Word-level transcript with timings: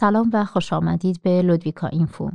سلام 0.00 0.30
و 0.32 0.44
خوش 0.44 0.72
آمدید 0.72 1.22
به 1.22 1.42
لودویکا 1.42 1.86
اینفو. 1.86 2.30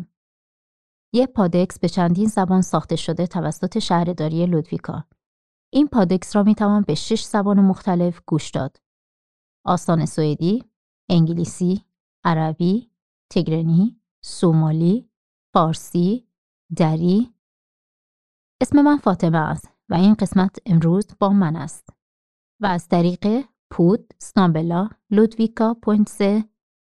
یک 1.13 1.29
پادکس 1.29 1.79
به 1.79 1.89
چندین 1.89 2.27
زبان 2.27 2.61
ساخته 2.61 2.95
شده 2.95 3.27
توسط 3.27 3.79
شهرداری 3.79 4.45
لودویکا. 4.45 5.03
این 5.73 5.87
پادکس 5.87 6.35
را 6.35 6.43
می 6.43 6.55
توان 6.55 6.81
به 6.81 6.95
شش 6.95 7.23
زبان 7.23 7.59
مختلف 7.59 8.21
گوش 8.25 8.49
داد. 8.49 8.77
آسان 9.65 10.05
سوئدی، 10.05 10.63
انگلیسی، 11.09 11.85
عربی، 12.23 12.91
تگرنی، 13.31 14.01
سومالی، 14.23 15.09
فارسی، 15.53 16.27
دری. 16.75 17.33
اسم 18.61 18.81
من 18.81 18.97
فاطمه 18.97 19.37
است 19.37 19.69
و 19.89 19.93
این 19.93 20.13
قسمت 20.13 20.55
امروز 20.65 21.05
با 21.19 21.29
من 21.29 21.55
است. 21.55 21.89
و 22.61 22.65
از 22.65 22.87
طریق 22.87 23.45
پود، 23.71 24.13
سنابلا، 24.17 24.89
لودویکا، 25.09 25.73
پوینت 25.73 26.50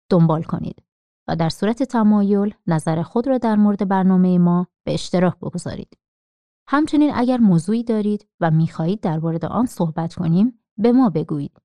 دنبال 0.09 0.43
کنید 0.43 0.84
و 1.27 1.35
در 1.35 1.49
صورت 1.49 1.84
تمایل 1.84 2.53
نظر 2.67 3.02
خود 3.02 3.27
را 3.27 3.38
در 3.38 3.55
مورد 3.55 3.88
برنامه 3.88 4.38
ما 4.38 4.67
به 4.85 4.93
اشتراک 4.93 5.39
بگذارید. 5.39 5.98
همچنین 6.70 7.11
اگر 7.15 7.38
موضوعی 7.38 7.84
دارید 7.84 8.27
و 8.39 8.51
می‌خواهید 8.51 9.01
در 9.01 9.20
مورد 9.20 9.45
آن 9.45 9.65
صحبت 9.65 10.13
کنیم 10.15 10.59
به 10.77 10.91
ما 10.91 11.09
بگویید. 11.09 11.57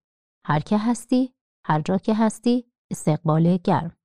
هر 0.47 0.61
که 0.61 0.79
هستی، 0.79 1.35
هر 1.67 1.81
جا 1.81 1.99
که 1.99 2.15
هستی، 2.15 2.67
استقبال 2.91 3.57
گرم. 3.57 3.97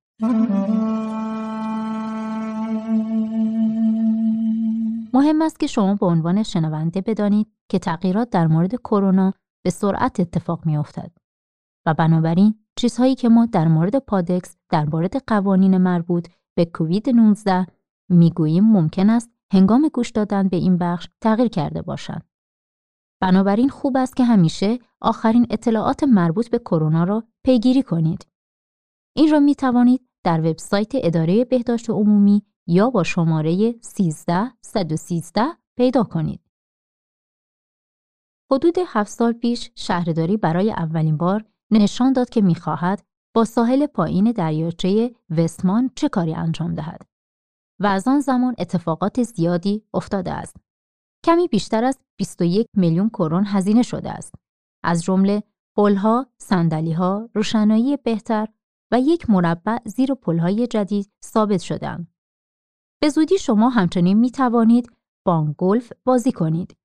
مهم 5.13 5.41
است 5.41 5.59
که 5.59 5.67
شما 5.67 5.95
به 5.95 6.05
عنوان 6.05 6.43
شنونده 6.43 7.01
بدانید 7.01 7.47
که 7.69 7.79
تغییرات 7.79 8.29
در 8.29 8.47
مورد 8.47 8.75
کرونا 8.75 9.33
به 9.63 9.69
سرعت 9.69 10.19
اتفاق 10.19 10.65
می 10.65 10.77
افتد 10.77 11.11
و 11.85 11.93
بنابراین 11.93 12.66
چیزهایی 12.77 13.15
که 13.15 13.29
ما 13.29 13.45
در 13.45 13.67
مورد 13.67 13.95
پادکس 13.95 14.57
در 14.69 14.85
مورد 14.85 15.15
قوانین 15.27 15.77
مربوط 15.77 16.27
به 16.55 16.65
کووید 16.65 17.09
19 17.09 17.67
می‌گوییم 18.09 18.63
ممکن 18.63 19.09
است 19.09 19.31
هنگام 19.53 19.89
گوش 19.93 20.09
دادن 20.09 20.47
به 20.47 20.57
این 20.57 20.77
بخش 20.77 21.07
تغییر 21.21 21.47
کرده 21.47 21.81
باشند. 21.81 22.29
بنابراین 23.21 23.69
خوب 23.69 23.97
است 23.97 24.15
که 24.15 24.23
همیشه 24.23 24.79
آخرین 25.01 25.47
اطلاعات 25.49 26.03
مربوط 26.03 26.49
به 26.49 26.59
کرونا 26.59 27.03
را 27.03 27.23
پیگیری 27.45 27.83
کنید. 27.83 28.27
این 29.15 29.31
را 29.31 29.39
می 29.39 29.55
توانید 29.55 30.07
در 30.23 30.39
وبسایت 30.39 30.91
اداره 30.93 31.45
بهداشت 31.45 31.89
عمومی 31.89 32.41
یا 32.67 32.89
با 32.89 33.03
شماره 33.03 33.75
13 33.81 34.51
113 34.61 35.43
پیدا 35.77 36.03
کنید. 36.03 36.41
حدود 38.51 38.75
هفت 38.87 39.11
سال 39.11 39.33
پیش 39.33 39.71
شهرداری 39.75 40.37
برای 40.37 40.71
اولین 40.71 41.17
بار 41.17 41.45
نشان 41.71 42.13
داد 42.13 42.29
که 42.29 42.41
می‌خواهد 42.41 43.03
با 43.35 43.45
ساحل 43.45 43.85
پایین 43.85 44.31
دریاچه 44.31 45.15
وستمان 45.29 45.91
چه 45.95 46.09
کاری 46.09 46.33
انجام 46.33 46.75
دهد 46.75 47.01
و 47.79 47.87
از 47.87 48.07
آن 48.07 48.19
زمان 48.19 48.55
اتفاقات 48.57 49.23
زیادی 49.23 49.83
افتاده 49.93 50.31
است. 50.31 50.55
کمی 51.25 51.47
بیشتر 51.47 51.83
از 51.83 51.99
21 52.17 52.67
میلیون 52.73 53.09
کرون 53.09 53.45
هزینه 53.45 53.81
شده 53.83 54.11
است. 54.11 54.35
از 54.83 55.03
جمله 55.03 55.43
پلها، 55.75 56.27
صندلیها، 56.37 57.29
روشنایی 57.33 57.97
بهتر 57.97 58.47
و 58.91 58.99
یک 58.99 59.29
مربع 59.29 59.77
زیر 59.85 60.13
پلهای 60.13 60.67
جدید 60.67 61.11
ثابت 61.25 61.61
شدهاند. 61.61 62.13
به 63.01 63.09
زودی 63.09 63.37
شما 63.37 63.69
همچنین 63.69 64.17
می 64.17 64.31
توانید 64.31 64.91
گلف 65.57 65.93
بازی 66.05 66.31
کنید. 66.31 66.77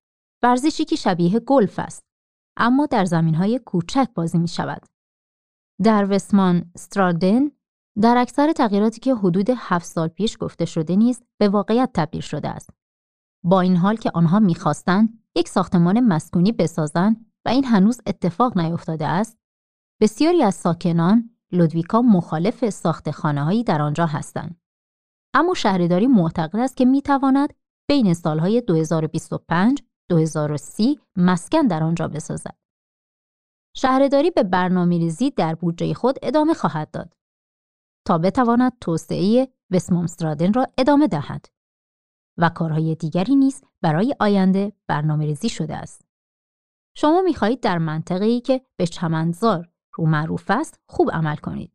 ورزشی 0.42 0.84
که 0.84 0.96
شبیه 0.96 1.41
گلف 1.41 1.78
است. 1.78 2.11
اما 2.56 2.86
در 2.86 3.05
زمین 3.05 3.34
های 3.34 3.58
کوچک 3.58 4.08
بازی 4.14 4.39
می 4.39 4.48
شود. 4.48 4.83
در 5.83 6.07
وستمان 6.11 6.70
استرادن 6.74 7.51
در 8.01 8.17
اکثر 8.18 8.52
تغییراتی 8.52 9.01
که 9.01 9.14
حدود 9.14 9.51
هفت 9.57 9.86
سال 9.86 10.08
پیش 10.08 10.36
گفته 10.40 10.64
شده 10.64 10.96
نیست 10.96 11.23
به 11.39 11.48
واقعیت 11.48 11.91
تبدیل 11.95 12.20
شده 12.20 12.48
است. 12.48 12.70
با 13.45 13.61
این 13.61 13.77
حال 13.77 13.96
که 13.96 14.11
آنها 14.14 14.39
می‌خواستند 14.39 15.23
یک 15.36 15.48
ساختمان 15.48 16.01
مسکونی 16.01 16.52
بسازند 16.52 17.27
و 17.45 17.48
این 17.48 17.64
هنوز 17.64 18.01
اتفاق 18.07 18.58
نیفتاده 18.58 19.07
است، 19.07 19.39
بسیاری 20.01 20.42
از 20.42 20.55
ساکنان 20.55 21.30
لودویکا 21.52 22.02
مخالف 22.02 22.70
ساخت 22.70 23.11
خانه 23.11 23.62
در 23.62 23.83
آنجا 23.83 24.07
هستند. 24.07 24.61
اما 25.35 25.55
شهرداری 25.55 26.07
معتقد 26.07 26.57
است 26.57 26.77
که 26.77 26.85
می 26.85 27.02
تواند 27.02 27.55
بین 27.89 28.14
سالهای 28.14 28.61
2025 28.61 29.83
2030 30.12 31.00
مسکن 31.17 31.67
در 31.67 31.83
آنجا 31.83 32.08
بسازد. 32.08 32.56
شهرداری 33.77 34.30
به 34.30 34.42
برنامه 34.42 34.98
ریزی 34.98 35.30
در 35.30 35.55
بودجه 35.55 35.95
خود 35.95 36.18
ادامه 36.23 36.55
خواهد 36.55 36.90
داد 36.90 37.17
تا 38.06 38.18
بتواند 38.18 38.73
توسعه 38.80 39.48
وستمامسترادن 39.70 40.52
را 40.52 40.67
ادامه 40.78 41.06
دهد 41.06 41.46
و 42.39 42.48
کارهای 42.48 42.95
دیگری 42.95 43.36
نیز 43.36 43.64
برای 43.83 44.14
آینده 44.20 44.73
برنامه 44.86 45.24
ریزی 45.24 45.48
شده 45.48 45.77
است. 45.77 46.05
شما 46.96 47.23
می 47.23 47.34
خواهید 47.34 47.61
در 47.61 47.79
منطقه‌ای 47.79 48.40
که 48.40 48.67
به 48.77 48.86
چمنزار 48.86 49.68
رو 49.94 50.06
معروف 50.06 50.50
است 50.50 50.80
خوب 50.89 51.11
عمل 51.11 51.36
کنید. 51.36 51.73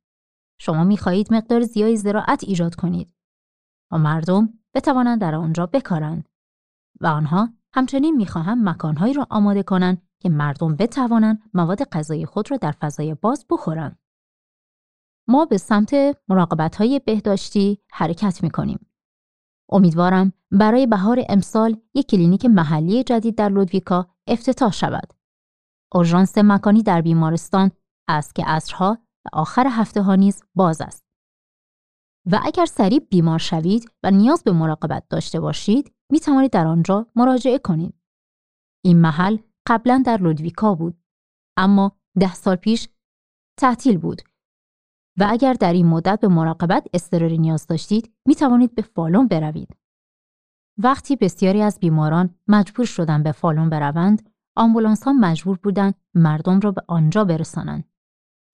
شما 0.60 0.84
می 0.84 0.98
خواهید 0.98 1.34
مقدار 1.34 1.62
زیادی 1.62 1.98
زراعت 1.98 2.44
ایجاد 2.44 2.76
کنید 2.76 3.14
و 3.92 3.98
مردم 3.98 4.54
بتوانند 4.74 5.22
در 5.22 5.36
آنجا 5.36 5.66
بکارند 5.66 6.30
و 7.02 7.08
آنها 7.08 7.57
همچنین 7.78 8.16
می‌خواهند 8.16 8.70
مکانهایی 8.70 9.14
را 9.14 9.28
آماده 9.30 9.64
کنند 9.64 10.02
که 10.20 10.30
مردم 10.30 10.76
بتوانند 10.76 11.42
مواد 11.54 11.84
غذایی 11.84 12.26
خود 12.26 12.52
را 12.52 12.58
در 12.58 12.72
فضای 12.72 13.16
باز 13.16 13.46
بخورند. 13.50 14.00
ما 15.28 15.46
به 15.46 15.58
سمت 15.58 15.94
مراقبت 16.28 16.76
های 16.76 17.02
بهداشتی 17.06 17.82
حرکت 17.92 18.44
می 18.44 18.50
کنیم. 18.50 18.88
امیدوارم 19.72 20.34
برای 20.52 20.88
بهار 20.88 21.24
امسال 21.30 21.78
یک 21.94 22.08
کلینیک 22.08 22.46
محلی 22.46 23.04
جدید 23.04 23.36
در 23.36 23.50
لودویکا 23.50 24.08
افتتاح 24.28 24.72
شود. 24.72 25.14
اورژانس 25.94 26.38
مکانی 26.38 26.84
در 26.84 27.02
بیمارستان 27.02 27.72
است 28.10 28.36
که 28.36 28.44
عصرها 28.46 28.98
و 29.26 29.30
آخر 29.34 29.68
هفته 29.68 30.02
ها 30.02 30.16
نیز 30.16 30.44
باز 30.56 30.82
است. 30.82 31.04
و 32.32 32.40
اگر 32.44 32.66
سریع 32.66 33.00
بیمار 33.00 33.40
شوید 33.40 33.92
و 34.04 34.12
نیاز 34.12 34.44
به 34.44 34.52
مراقبت 34.52 35.04
داشته 35.10 35.40
باشید 35.40 35.97
می 36.12 36.20
توانید 36.20 36.52
در 36.52 36.68
آنجا 36.68 37.08
مراجعه 37.16 37.58
کنید. 37.58 37.94
این 38.86 39.02
محل 39.02 39.38
قبلا 39.68 40.04
در 40.06 40.18
لودویکا 40.18 40.76
بود 40.76 41.04
اما 41.58 41.92
ده 42.20 42.34
سال 42.34 42.56
پیش 42.56 42.90
تعطیل 43.60 43.98
بود 43.98 44.22
و 45.20 45.28
اگر 45.30 45.54
در 45.54 45.74
این 45.74 45.88
مدت 45.88 46.20
به 46.20 46.28
مراقبت 46.28 46.88
اضطراری 46.94 47.38
نیاز 47.38 47.68
داشتید 47.68 48.14
می 48.28 48.36
توانید 48.36 48.76
به 48.76 48.82
فالون 48.82 49.28
بروید. 49.28 49.78
وقتی 50.78 51.16
بسیاری 51.16 51.62
از 51.62 51.80
بیماران 51.80 52.36
مجبور 52.48 52.86
شدند 52.86 53.24
به 53.24 53.32
فالون 53.32 53.70
بروند، 53.70 54.30
آمبولانس 54.56 55.04
ها 55.04 55.14
مجبور 55.14 55.60
بودند 55.64 55.96
مردم 56.14 56.60
را 56.60 56.72
به 56.72 56.82
آنجا 56.88 57.24
برسانند. 57.24 57.90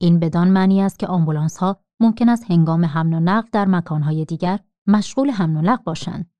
این 0.01 0.19
بدان 0.19 0.47
معنی 0.49 0.81
است 0.81 0.99
که 0.99 1.07
آمبولانس 1.07 1.57
ها 1.57 1.83
ممکن 1.99 2.29
است 2.29 2.51
هنگام 2.51 2.85
حمل 2.85 3.13
و 3.13 3.19
نقل 3.19 3.49
در 3.51 3.65
مکانهای 3.65 4.25
دیگر 4.25 4.59
مشغول 4.87 5.29
حمل 5.29 5.57
و 5.57 5.61
نقل 5.61 5.83
باشند. 5.83 6.32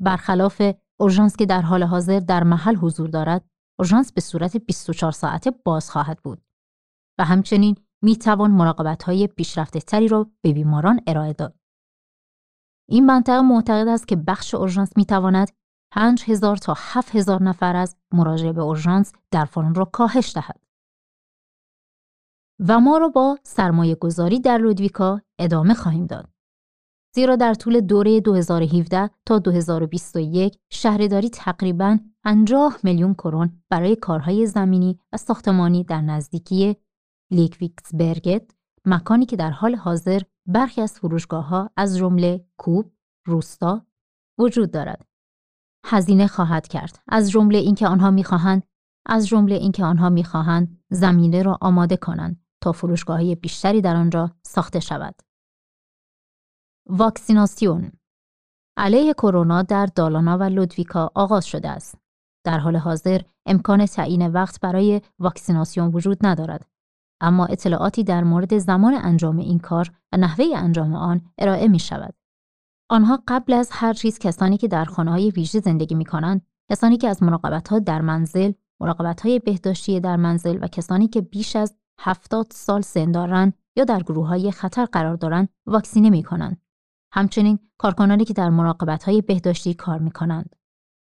برخلاف 0.00 0.62
اورژانس 1.00 1.36
که 1.36 1.46
در 1.46 1.62
حال 1.62 1.82
حاضر 1.82 2.20
در 2.20 2.42
محل 2.42 2.76
حضور 2.76 3.08
دارد، 3.08 3.44
اورژانس 3.78 4.12
به 4.12 4.20
صورت 4.20 4.56
24 4.56 5.12
ساعته 5.12 5.50
باز 5.50 5.90
خواهد 5.90 6.18
بود 6.22 6.42
و 7.18 7.24
همچنین 7.24 7.76
می 8.02 8.16
توان 8.16 8.50
مراقبت 8.50 9.02
های 9.02 9.26
پیشرفته 9.26 9.80
تری 9.80 10.08
را 10.08 10.30
به 10.42 10.52
بیماران 10.52 11.00
ارائه 11.06 11.32
داد. 11.32 11.54
این 12.88 13.06
منطقه 13.06 13.40
معتقد 13.40 13.88
است 13.88 14.08
که 14.08 14.16
بخش 14.16 14.54
اورژانس 14.54 14.96
می 14.96 15.04
تواند 15.04 15.50
5000 15.92 16.56
تا 16.56 16.74
7000 16.76 17.42
نفر 17.42 17.76
از 17.76 17.96
مراجعه 18.12 18.52
به 18.52 18.62
اورژانس 18.62 19.12
در 19.30 19.44
فالون 19.44 19.74
را 19.74 19.84
کاهش 19.84 20.32
دهد. 20.34 20.60
و 22.68 22.80
ما 22.80 22.98
را 22.98 23.08
با 23.08 23.38
سرمایه 23.42 23.94
گذاری 23.94 24.40
در 24.40 24.58
لودویکا 24.58 25.20
ادامه 25.38 25.74
خواهیم 25.74 26.06
داد. 26.06 26.33
زیرا 27.14 27.36
در 27.36 27.54
طول 27.54 27.80
دوره 27.80 28.20
2017 28.20 29.10
تا 29.26 29.38
2021 29.38 30.58
شهرداری 30.70 31.30
تقریباً 31.30 31.98
50 32.24 32.78
میلیون 32.82 33.14
کرون 33.14 33.62
برای 33.70 33.96
کارهای 33.96 34.46
زمینی 34.46 34.98
و 35.12 35.16
ساختمانی 35.16 35.84
در 35.84 36.00
نزدیکی 36.00 36.76
لیکویکسبرگت 37.32 38.50
مکانی 38.84 39.26
که 39.26 39.36
در 39.36 39.50
حال 39.50 39.74
حاضر 39.74 40.20
برخی 40.46 40.80
از 40.80 40.92
فروشگاه 40.92 41.48
ها 41.48 41.70
از 41.76 41.98
جمله 41.98 42.44
کوب، 42.58 42.92
روستا 43.26 43.86
وجود 44.38 44.70
دارد. 44.70 45.06
هزینه 45.86 46.26
خواهد 46.26 46.68
کرد 46.68 46.98
از 47.08 47.30
جمله 47.30 47.58
اینکه 47.58 47.86
آنها 47.86 48.10
می‌خواهند 48.10 48.62
از 49.06 49.26
جمله 49.26 49.54
اینکه 49.54 49.84
آنها 49.84 50.10
می‌خواهند 50.10 50.78
زمینه 50.90 51.42
را 51.42 51.58
آماده 51.60 51.96
کنند 51.96 52.44
تا 52.62 52.72
فروشگاه 52.72 53.34
بیشتری 53.34 53.80
در 53.80 53.96
آنجا 53.96 54.30
ساخته 54.46 54.80
شود. 54.80 55.14
واکسیناسیون 56.88 57.92
علیه 58.76 59.12
کرونا 59.12 59.62
در 59.62 59.86
دالانا 59.86 60.38
و 60.38 60.42
لودویکا 60.42 61.10
آغاز 61.14 61.46
شده 61.46 61.68
است. 61.68 61.98
در 62.46 62.58
حال 62.58 62.76
حاضر 62.76 63.20
امکان 63.46 63.86
تعیین 63.86 64.26
وقت 64.26 64.60
برای 64.60 65.00
واکسیناسیون 65.18 65.88
وجود 65.88 66.26
ندارد 66.26 66.66
اما 67.20 67.46
اطلاعاتی 67.46 68.04
در 68.04 68.24
مورد 68.24 68.58
زمان 68.58 68.94
انجام 68.94 69.38
این 69.38 69.58
کار 69.58 69.92
و 70.12 70.16
نحوه 70.16 70.46
انجام 70.54 70.94
آن 70.94 71.20
ارائه 71.38 71.68
می 71.68 71.78
شود. 71.78 72.14
آنها 72.90 73.22
قبل 73.28 73.52
از 73.52 73.68
هر 73.72 73.92
چیز 73.92 74.18
کسانی 74.18 74.56
که 74.56 74.68
در 74.68 74.84
خانه 74.84 75.10
های 75.10 75.30
ویژه 75.30 75.60
زندگی 75.60 75.94
می 75.94 76.04
کنند، 76.04 76.46
کسانی 76.70 76.96
که 76.96 77.08
از 77.08 77.22
مراقبت 77.22 77.68
ها 77.68 77.78
در 77.78 78.00
منزل، 78.00 78.52
مراقبت 78.80 79.20
های 79.20 79.38
بهداشتی 79.38 80.00
در 80.00 80.16
منزل 80.16 80.58
و 80.62 80.68
کسانی 80.68 81.08
که 81.08 81.20
بیش 81.20 81.56
از 81.56 81.76
70 82.00 82.46
سال 82.50 82.80
سن 82.80 83.12
دارند 83.12 83.54
یا 83.76 83.84
در 83.84 84.02
گروه 84.02 84.26
های 84.26 84.50
خطر 84.50 84.84
قرار 84.84 85.16
دارند 85.16 85.48
واکسینه 85.66 86.10
می 86.10 86.22
کنند. 86.22 86.63
همچنین 87.14 87.58
کارکنانی 87.78 88.24
که 88.24 88.34
در 88.34 88.50
مراقبت 88.50 89.04
های 89.04 89.22
بهداشتی 89.22 89.74
کار 89.74 89.98
می 89.98 90.10
کنند. 90.10 90.56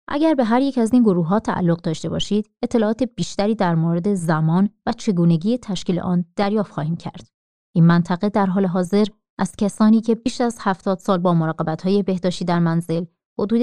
اگر 0.09 0.35
به 0.35 0.45
هر 0.45 0.61
یک 0.61 0.79
از 0.79 0.93
این 0.93 1.03
گروه 1.03 1.27
ها 1.27 1.41
تعلق 1.41 1.81
داشته 1.81 2.09
باشید، 2.09 2.51
اطلاعات 2.63 3.03
بیشتری 3.03 3.55
در 3.55 3.75
مورد 3.75 4.15
زمان 4.15 4.71
و 4.87 4.93
چگونگی 4.93 5.59
تشکیل 5.59 6.01
آن 6.01 6.25
دریافت 6.37 6.73
خواهیم 6.73 6.97
کرد. 6.97 7.29
این 7.75 7.87
منطقه 7.87 8.29
در 8.29 8.47
حال 8.47 8.67
حاضر 8.67 9.05
از 9.39 9.57
کسانی 9.57 10.01
که 10.01 10.15
بیش 10.15 10.41
از 10.41 10.59
70 10.61 10.99
سال 10.99 11.19
با 11.19 11.35
مراقبت 11.35 11.83
های 11.83 12.03
بهداشتی 12.03 12.45
در 12.45 12.59
منزل 12.59 13.05
حدود 13.39 13.61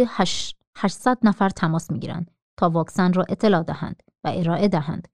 800 0.78 1.18
نفر 1.24 1.50
تماس 1.50 1.92
می 1.92 2.00
گیرند 2.00 2.32
تا 2.58 2.70
واکسن 2.70 3.14
را 3.14 3.26
اطلاع 3.30 3.64
دهند 3.64 4.04
و 4.24 4.32
ارائه 4.36 4.68
دهند. 4.68 5.08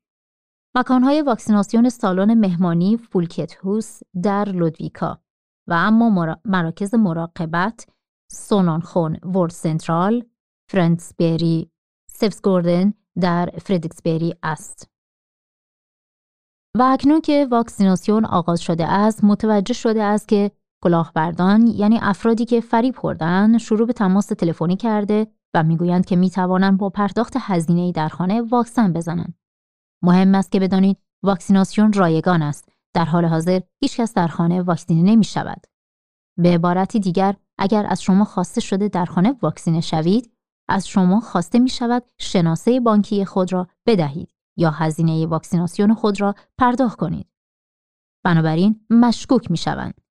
مکانهای 0.76 1.22
واکسیناسیون 1.22 1.90
سالن 1.90 2.34
مهمانی 2.34 2.98
فولکت 2.98 3.56
هوس 3.64 4.00
در 4.24 4.50
لودویکا 4.50 5.23
و 5.68 5.74
اما 5.74 6.38
مراکز 6.46 6.94
مراقبت 6.94 7.88
سونانخون 8.32 9.18
ورد 9.24 9.52
سنترال 9.52 10.26
فرندسبری 10.72 11.72
سفسگوردن 12.10 12.94
در 13.22 13.50
فردکسبری 13.62 14.36
است. 14.44 14.90
و 16.78 16.82
اکنون 16.82 17.22
که 17.22 17.48
واکسیناسیون 17.52 18.26
آغاز 18.26 18.62
شده 18.62 18.88
است 18.88 19.24
متوجه 19.24 19.74
شده 19.74 20.04
است 20.04 20.28
که 20.28 20.52
کلاهبردان 20.84 21.68
یعنی 21.68 22.00
افرادی 22.02 22.46
که 22.46 22.62
فریب 22.62 22.96
خوردن 22.96 23.58
شروع 23.58 23.88
به 23.88 23.94
تماس 23.94 24.28
تلفنی 24.28 24.76
کرده 24.76 25.28
و 25.56 25.64
می‌گویند 25.64 26.06
که 26.06 26.16
می‌توانند 26.16 26.78
با 26.78 26.90
پرداخت 26.90 27.34
هزینه‌ای 27.40 27.92
در 27.92 28.08
خانه 28.08 28.42
واکسن 28.42 28.94
بزنند. 28.94 29.38
مهم 30.04 30.36
است 30.36 30.52
که 30.52 30.60
بدانید 30.60 30.98
واکسیناسیون 31.24 31.94
رایگان 31.94 32.42
است. 32.42 32.73
در 32.94 33.06
حال 33.06 33.26
حاضر 33.26 33.60
هیچکس 33.82 34.14
در 34.14 34.28
خانه 34.28 34.62
واکسینه 34.62 35.12
نمی 35.12 35.24
شود. 35.24 35.68
به 36.38 36.50
عبارتی 36.50 37.00
دیگر 37.00 37.36
اگر 37.58 37.86
از 37.90 38.02
شما 38.02 38.26
خواسته 38.26 38.62
شده 38.62 38.88
در 38.88 39.06
خانه 39.06 39.36
واکسینه 39.42 39.82
شوید 39.82 40.34
از 40.70 40.88
شما 40.88 41.20
خواسته 41.20 41.60
می 41.60 41.70
شود 41.70 42.04
شناسه 42.18 42.80
بانکی 42.80 43.26
خود 43.26 43.54
را 43.54 43.68
بدهید 43.86 44.34
یا 44.58 44.72
هزینه 44.72 45.26
واکسیناسیون 45.26 45.94
خود 45.94 46.22
را 46.22 46.36
پرداخت 46.58 47.00
کنید. 47.00 47.28
بنابراین 48.24 48.86
مشکوک 48.90 49.52
می 49.52 49.58
شوند. 49.58 50.02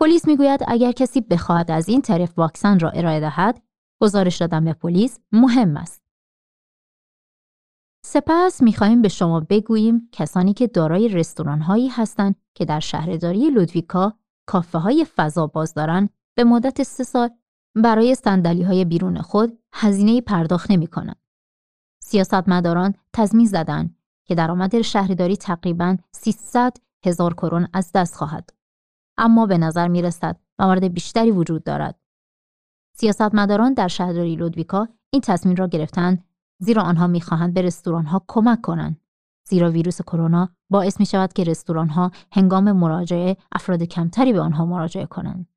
پلیس 0.00 0.26
می 0.26 0.36
گوید 0.36 0.60
اگر 0.68 0.92
کسی 0.92 1.20
بخواهد 1.20 1.70
از 1.70 1.88
این 1.88 2.02
طریق 2.02 2.32
واکسن 2.36 2.78
را 2.78 2.90
ارائه 2.90 3.20
دهد، 3.20 3.62
گزارش 4.02 4.36
دادن 4.36 4.64
به 4.64 4.72
پلیس 4.72 5.20
مهم 5.32 5.76
است. 5.76 6.07
سپس 8.10 8.60
خواهیم 8.76 9.02
به 9.02 9.08
شما 9.08 9.40
بگوییم 9.40 10.08
کسانی 10.12 10.54
که 10.54 10.66
دارای 10.66 11.08
رستوران 11.08 11.60
هایی 11.60 11.88
هستند 11.88 12.34
که 12.54 12.64
در 12.64 12.80
شهرداری 12.80 13.50
لودویکا 13.50 14.12
کافه 14.46 14.78
های 14.78 15.06
فضا 15.16 15.46
باز 15.46 15.74
دارند 15.74 16.10
به 16.36 16.44
مدت 16.44 16.82
سه 16.82 17.04
سال 17.04 17.30
برای 17.74 18.14
سندلی 18.14 18.62
های 18.62 18.84
بیرون 18.84 19.20
خود 19.20 19.58
هزینه 19.72 20.20
پرداخت 20.20 20.70
نمی 20.70 20.86
کنند. 20.86 21.16
سیاستمداران 22.02 22.94
تضمین 23.12 23.46
زدند 23.46 23.96
که 24.24 24.34
درآمد 24.34 24.82
شهرداری 24.82 25.36
تقریبا 25.36 25.96
300 26.12 26.76
هزار 27.04 27.34
کرون 27.34 27.68
از 27.72 27.90
دست 27.94 28.14
خواهد. 28.14 28.50
اما 29.18 29.46
به 29.46 29.58
نظر 29.58 29.88
می 29.88 30.02
رسد 30.02 30.36
موارد 30.58 30.94
بیشتری 30.94 31.30
وجود 31.30 31.64
دارد. 31.64 32.00
سیاستمداران 32.96 33.74
در 33.74 33.88
شهرداری 33.88 34.36
لودویکا 34.36 34.88
این 35.10 35.22
تصمیم 35.22 35.54
را 35.54 35.66
گرفتند 35.66 36.27
زیرا 36.58 36.82
آنها 36.82 37.06
می‌خواهند 37.06 37.54
به 37.54 37.62
رستوران 37.62 38.06
ها 38.06 38.24
کمک 38.28 38.60
کنند. 38.60 39.00
زیرا 39.48 39.70
ویروس 39.70 40.02
کرونا 40.02 40.48
باعث 40.70 41.00
می 41.00 41.06
شود 41.06 41.32
که 41.32 41.44
رستوران 41.44 41.88
ها 41.88 42.10
هنگام 42.32 42.72
مراجعه 42.72 43.36
افراد 43.52 43.82
کمتری 43.82 44.32
به 44.32 44.40
آنها 44.40 44.66
مراجعه 44.66 45.06
کنند. 45.06 45.48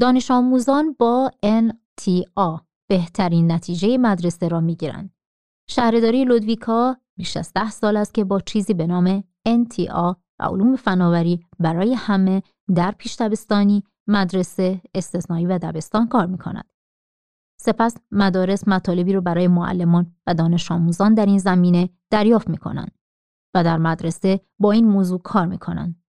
دانش 0.00 0.30
آموزان 0.30 0.96
با 0.98 1.30
NTA 1.46 2.60
بهترین 2.88 3.52
نتیجه 3.52 3.98
مدرسه 3.98 4.48
را 4.48 4.60
می 4.60 4.76
گیرند. 4.76 5.14
شهرداری 5.68 6.24
لودویکا 6.24 6.96
بیش 7.16 7.36
از 7.36 7.52
ده 7.52 7.70
سال 7.70 7.96
است 7.96 8.14
که 8.14 8.24
با 8.24 8.40
چیزی 8.40 8.74
به 8.74 8.86
نام 8.86 9.24
NTA 9.48 10.14
و 10.38 10.44
علوم 10.44 10.76
فناوری 10.76 11.46
برای 11.58 11.94
همه 11.94 12.42
در 12.74 12.90
پیش 12.90 13.16
دبستانی، 13.16 13.84
مدرسه، 14.06 14.80
استثنایی 14.94 15.46
و 15.46 15.58
دبستان 15.58 16.08
کار 16.08 16.26
می 16.26 16.38
کند. 16.38 16.73
سپس 17.66 17.96
مدارس 18.10 18.68
مطالبی 18.68 19.12
رو 19.12 19.20
برای 19.20 19.48
معلمان 19.48 20.14
و 20.26 20.34
دانش 20.34 20.72
آموزان 20.72 21.14
در 21.14 21.26
این 21.26 21.38
زمینه 21.38 21.88
دریافت 22.10 22.48
می 22.48 22.58
کنند 22.58 22.98
و 23.54 23.64
در 23.64 23.78
مدرسه 23.78 24.40
با 24.58 24.72
این 24.72 24.88
موضوع 24.88 25.22
کار 25.22 25.46
می 25.46 25.58
کنند. 25.58 26.04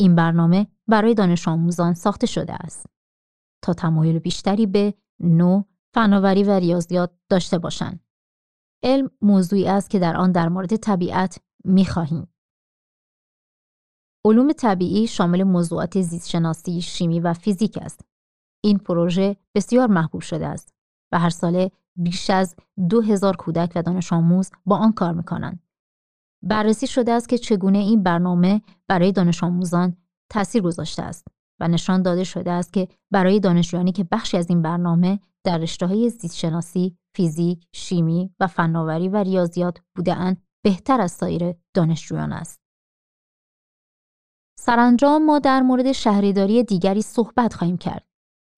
این 0.00 0.14
برنامه 0.14 0.66
برای 0.86 1.14
دانش 1.14 1.48
آموزان 1.48 1.94
ساخته 1.94 2.26
شده 2.26 2.54
است 2.54 2.86
تا 3.62 3.72
تمایل 3.72 4.18
بیشتری 4.18 4.66
به 4.66 4.94
نو، 5.20 5.62
فناوری 5.94 6.44
و 6.44 6.50
ریاضیات 6.50 7.10
داشته 7.28 7.58
باشند. 7.58 8.00
علم 8.82 9.10
موضوعی 9.22 9.68
است 9.68 9.90
که 9.90 9.98
در 9.98 10.16
آن 10.16 10.32
در 10.32 10.48
مورد 10.48 10.76
طبیعت 10.76 11.38
می 11.64 11.84
خواهیم. 11.84 12.28
علوم 14.24 14.52
طبیعی 14.52 15.06
شامل 15.06 15.42
موضوعات 15.42 16.00
زیستشناسی، 16.00 16.80
شیمی 16.80 17.20
و 17.20 17.32
فیزیک 17.32 17.78
است. 17.78 18.00
این 18.64 18.78
پروژه 18.78 19.36
بسیار 19.54 19.88
محبوب 19.88 20.20
شده 20.20 20.46
است 20.46 20.75
و 21.12 21.18
هر 21.18 21.30
ساله 21.30 21.70
بیش 21.96 22.30
از 22.30 22.56
دو 22.88 23.00
هزار 23.00 23.36
کودک 23.36 23.72
و 23.74 23.82
دانش 23.82 24.12
آموز 24.12 24.50
با 24.66 24.76
آن 24.76 24.92
کار 24.92 25.12
می‌کنند. 25.12 25.62
بررسی 26.42 26.86
شده 26.86 27.12
است 27.12 27.28
که 27.28 27.38
چگونه 27.38 27.78
این 27.78 28.02
برنامه 28.02 28.62
برای 28.88 29.12
دانش 29.12 29.44
آموزان 29.44 29.96
تاثیر 30.30 30.62
گذاشته 30.62 31.02
است 31.02 31.26
و 31.60 31.68
نشان 31.68 32.02
داده 32.02 32.24
شده 32.24 32.52
است 32.52 32.72
که 32.72 32.88
برای 33.10 33.40
دانشجویانی 33.40 33.92
که 33.92 34.04
بخشی 34.04 34.36
از 34.36 34.50
این 34.50 34.62
برنامه 34.62 35.20
در 35.44 35.58
رشته 35.58 35.86
های 35.86 36.10
زیستشناسی، 36.10 36.96
فیزیک، 37.14 37.66
شیمی 37.74 38.34
و 38.40 38.46
فناوری 38.46 39.08
و 39.08 39.16
ریاضیات 39.16 39.78
بودهاند 39.96 40.42
بهتر 40.64 41.00
از 41.00 41.12
سایر 41.12 41.54
دانشجویان 41.74 42.32
است. 42.32 42.60
سرانجام 44.58 45.24
ما 45.24 45.38
در 45.38 45.62
مورد 45.62 45.92
شهریداری 45.92 46.62
دیگری 46.62 47.02
صحبت 47.02 47.54
خواهیم 47.54 47.76
کرد 47.76 48.06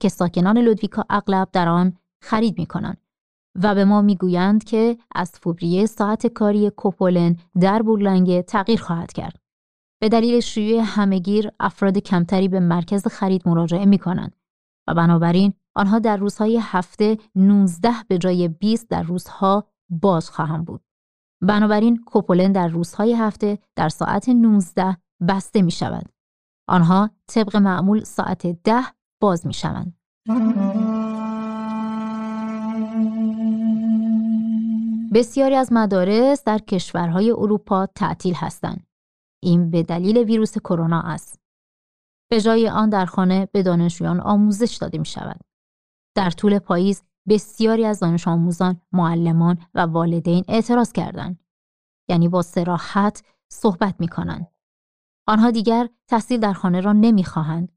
که 0.01 0.09
ساکنان 0.09 0.59
لودویکا 0.59 1.05
اغلب 1.11 1.49
در 1.53 1.69
آن 1.69 1.97
خرید 2.23 2.59
می 2.59 2.67
کنند 2.67 3.01
و 3.63 3.75
به 3.75 3.85
ما 3.85 4.03
می‌گویند 4.03 4.65
که 4.65 4.99
از 5.15 5.31
فوریه 5.31 5.87
ساعت 5.87 6.27
کاری 6.27 6.71
کوپولن 6.71 7.37
در 7.61 7.83
بورلنگه 7.83 8.43
تغییر 8.43 8.81
خواهد 8.81 9.13
کرد. 9.13 9.39
به 10.01 10.09
دلیل 10.09 10.41
شیوع 10.41 10.83
همهگیر 10.85 11.51
افراد 11.61 11.99
کمتری 11.99 12.49
به 12.49 12.61
مرکز 12.61 13.07
خرید 13.07 13.49
مراجعه 13.49 13.87
می 13.87 13.99
کنند 13.99 14.37
و 14.89 14.95
بنابراین 14.95 15.53
آنها 15.77 15.99
در 15.99 16.17
روزهای 16.17 16.59
هفته 16.63 17.19
19 17.35 17.91
به 18.09 18.19
جای 18.19 18.49
20 18.49 18.89
در 18.89 19.03
روزها 19.03 19.69
باز 19.89 20.31
خواهند 20.31 20.65
بود. 20.65 20.81
بنابراین 21.43 22.05
کوپولن 22.07 22.53
در 22.53 22.69
روزهای 22.69 23.15
هفته 23.15 23.59
در 23.77 23.89
ساعت 23.89 24.29
19 24.29 24.97
بسته 25.29 25.63
می 25.63 25.71
شود. 25.71 26.09
آنها 26.69 27.11
طبق 27.27 27.57
معمول 27.57 28.05
ساعت 28.05 28.47
10 28.47 28.83
باز 29.21 29.47
می 29.47 29.55
شوند. 29.55 29.99
بسیاری 35.15 35.55
از 35.55 35.73
مدارس 35.73 36.45
در 36.45 36.59
کشورهای 36.59 37.31
اروپا 37.31 37.87
تعطیل 37.87 38.35
هستند. 38.35 38.87
این 39.43 39.71
به 39.71 39.83
دلیل 39.83 40.19
ویروس 40.19 40.59
کرونا 40.59 41.03
است. 41.03 41.41
به 42.31 42.41
جای 42.41 42.69
آن 42.69 42.91
در 42.91 43.05
خانه 43.05 43.49
به 43.53 43.63
دانشجویان 43.63 44.21
آموزش 44.21 44.77
داده 44.77 44.99
می 44.99 45.05
شود. 45.05 45.41
در 46.17 46.31
طول 46.31 46.59
پاییز 46.59 47.03
بسیاری 47.29 47.85
از 47.85 48.01
دانش 48.01 48.29
آموزان، 48.29 48.81
معلمان 48.93 49.59
و 49.75 49.81
والدین 49.81 50.45
اعتراض 50.49 50.93
کردند. 50.93 51.45
یعنی 52.09 52.29
با 52.29 52.43
سراحت 52.43 53.23
صحبت 53.53 53.95
می 53.99 54.09
کنند. 54.09 54.47
آنها 55.29 55.51
دیگر 55.51 55.89
تحصیل 56.09 56.41
در 56.41 56.53
خانه 56.53 56.81
را 56.81 56.93
نمی 56.93 57.25
خواهند. 57.25 57.73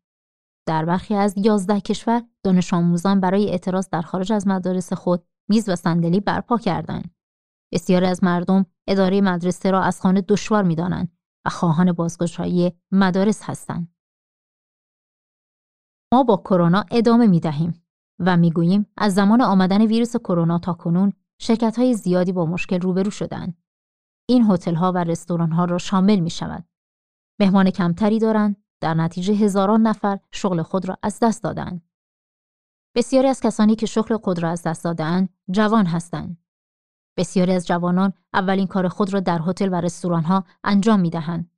در 0.67 0.85
برخی 0.85 1.15
از 1.15 1.33
یازده 1.37 1.81
کشور 1.81 2.23
دانش 2.43 2.73
آموزان 2.73 3.19
برای 3.19 3.49
اعتراض 3.49 3.89
در 3.89 4.01
خارج 4.01 4.33
از 4.33 4.47
مدارس 4.47 4.93
خود 4.93 5.27
میز 5.49 5.69
و 5.69 5.75
صندلی 5.75 6.19
برپا 6.19 6.57
کردند. 6.57 7.15
بسیاری 7.71 8.05
از 8.05 8.23
مردم 8.23 8.65
اداره 8.87 9.21
مدرسه 9.21 9.71
را 9.71 9.81
از 9.81 10.01
خانه 10.01 10.21
دشوار 10.21 10.63
می‌دانند 10.63 11.17
و 11.45 11.49
خواهان 11.49 11.91
بازگشایی 11.91 12.71
مدارس 12.91 13.43
هستند. 13.43 13.95
ما 16.13 16.23
با 16.23 16.37
کرونا 16.37 16.85
ادامه 16.91 17.27
می 17.27 17.39
دهیم 17.39 17.85
و 18.19 18.37
می 18.37 18.51
گوییم 18.51 18.85
از 18.97 19.13
زمان 19.13 19.41
آمدن 19.41 19.81
ویروس 19.81 20.15
کرونا 20.15 20.59
تا 20.59 20.73
کنون 20.73 21.13
شرکت 21.41 21.79
های 21.79 21.93
زیادی 21.93 22.31
با 22.31 22.45
مشکل 22.45 22.81
روبرو 22.81 23.11
شدند. 23.11 23.57
این 24.29 24.51
هتل 24.51 24.75
ها 24.75 24.91
و 24.91 24.97
رستوران 24.97 25.51
ها 25.51 25.65
را 25.65 25.77
شامل 25.77 26.19
می 26.19 26.29
شود. 26.29 26.65
مهمان 27.39 27.69
کمتری 27.69 28.19
دارند 28.19 28.63
در 28.81 28.93
نتیجه 28.93 29.33
هزاران 29.33 29.81
نفر 29.81 30.19
شغل 30.31 30.61
خود 30.61 30.89
را 30.89 30.97
از 31.03 31.19
دست 31.21 31.43
دادند. 31.43 31.89
بسیاری 32.95 33.27
از 33.27 33.41
کسانی 33.41 33.75
که 33.75 33.85
شغل 33.85 34.17
خود 34.17 34.39
را 34.39 34.49
از 34.49 34.63
دست 34.63 34.83
دادهاند 34.83 35.29
جوان 35.51 35.85
هستند. 35.85 36.37
بسیاری 37.17 37.53
از 37.53 37.67
جوانان 37.67 38.13
اولین 38.33 38.67
کار 38.67 38.87
خود 38.87 39.13
را 39.13 39.19
در 39.19 39.39
هتل 39.47 39.69
و 39.71 39.75
رستوران 39.75 40.23
ها 40.23 40.43
انجام 40.63 40.99
می 40.99 41.09
دهند. 41.09 41.51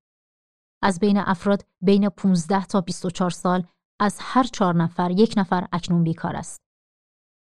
از 0.83 0.99
بین 0.99 1.17
افراد 1.17 1.65
بین 1.81 2.09
15 2.09 2.65
تا 2.65 2.81
24 2.81 3.29
سال 3.29 3.67
از 3.99 4.17
هر 4.21 4.43
چهار 4.43 4.75
نفر 4.75 5.11
یک 5.11 5.33
نفر 5.37 5.67
اکنون 5.71 6.03
بیکار 6.03 6.35
است. 6.35 6.61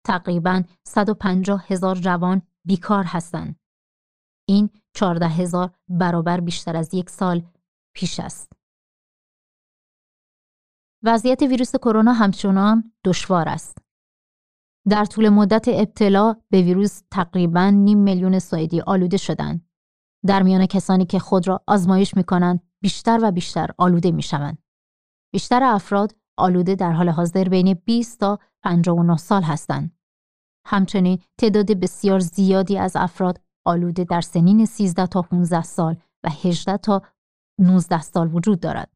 تقریبا 0.06 0.64
150 0.84 1.66
هزار 1.68 1.96
جوان 1.96 2.42
بیکار 2.66 3.04
هستند. 3.04 3.60
این 4.48 4.70
14 4.94 5.28
هزار 5.28 5.72
برابر 5.90 6.40
بیشتر 6.40 6.78
از 6.78 6.94
یک 6.94 7.10
سال 7.10 7.44
پیش 7.96 8.20
است. 8.20 8.54
وضعیت 11.04 11.42
ویروس 11.42 11.76
کرونا 11.76 12.14
همچنان 12.14 12.94
دشوار 13.06 13.50
است. 13.50 13.83
در 14.90 15.06
طول 15.06 15.30
مدت 15.30 15.68
ابتلا 15.68 16.36
به 16.50 16.62
ویروس 16.62 17.02
تقریبا 17.12 17.70
نیم 17.70 17.98
میلیون 17.98 18.40
سوئدی 18.40 18.82
آلوده 18.82 19.18
شدند. 19.18 19.70
در 20.26 20.44
میان 20.44 20.66
کسانی 20.66 21.06
که 21.06 21.20
خود 21.20 21.48
را 21.48 21.64
آزمایش 21.68 22.18
می 22.18 22.24
کنند 22.24 22.60
بیشتر 22.82 23.20
و 23.22 23.32
بیشتر 23.32 23.70
آلوده 23.78 24.12
می 24.12 24.22
شوند. 24.22 24.58
بیشتر 25.34 25.64
افراد 25.64 26.16
آلوده 26.38 26.76
در 26.76 26.92
حال 26.92 27.10
حاضر 27.10 27.44
بین 27.44 27.74
20 27.74 28.20
تا 28.20 28.40
59 28.64 29.18
سال 29.18 29.42
هستند. 29.42 29.98
همچنین 30.66 31.20
تعداد 31.38 31.72
بسیار 31.72 32.20
زیادی 32.20 32.78
از 32.78 32.96
افراد 32.96 33.42
آلوده 33.66 34.04
در 34.04 34.22
سنین 34.22 34.66
13 34.66 35.08
تا 35.08 35.22
15 35.22 35.62
سال 35.62 35.98
و 36.24 36.30
18 36.30 36.78
تا 36.78 37.02
19 37.60 38.02
سال 38.02 38.36
وجود 38.36 38.60
دارد. 38.60 38.94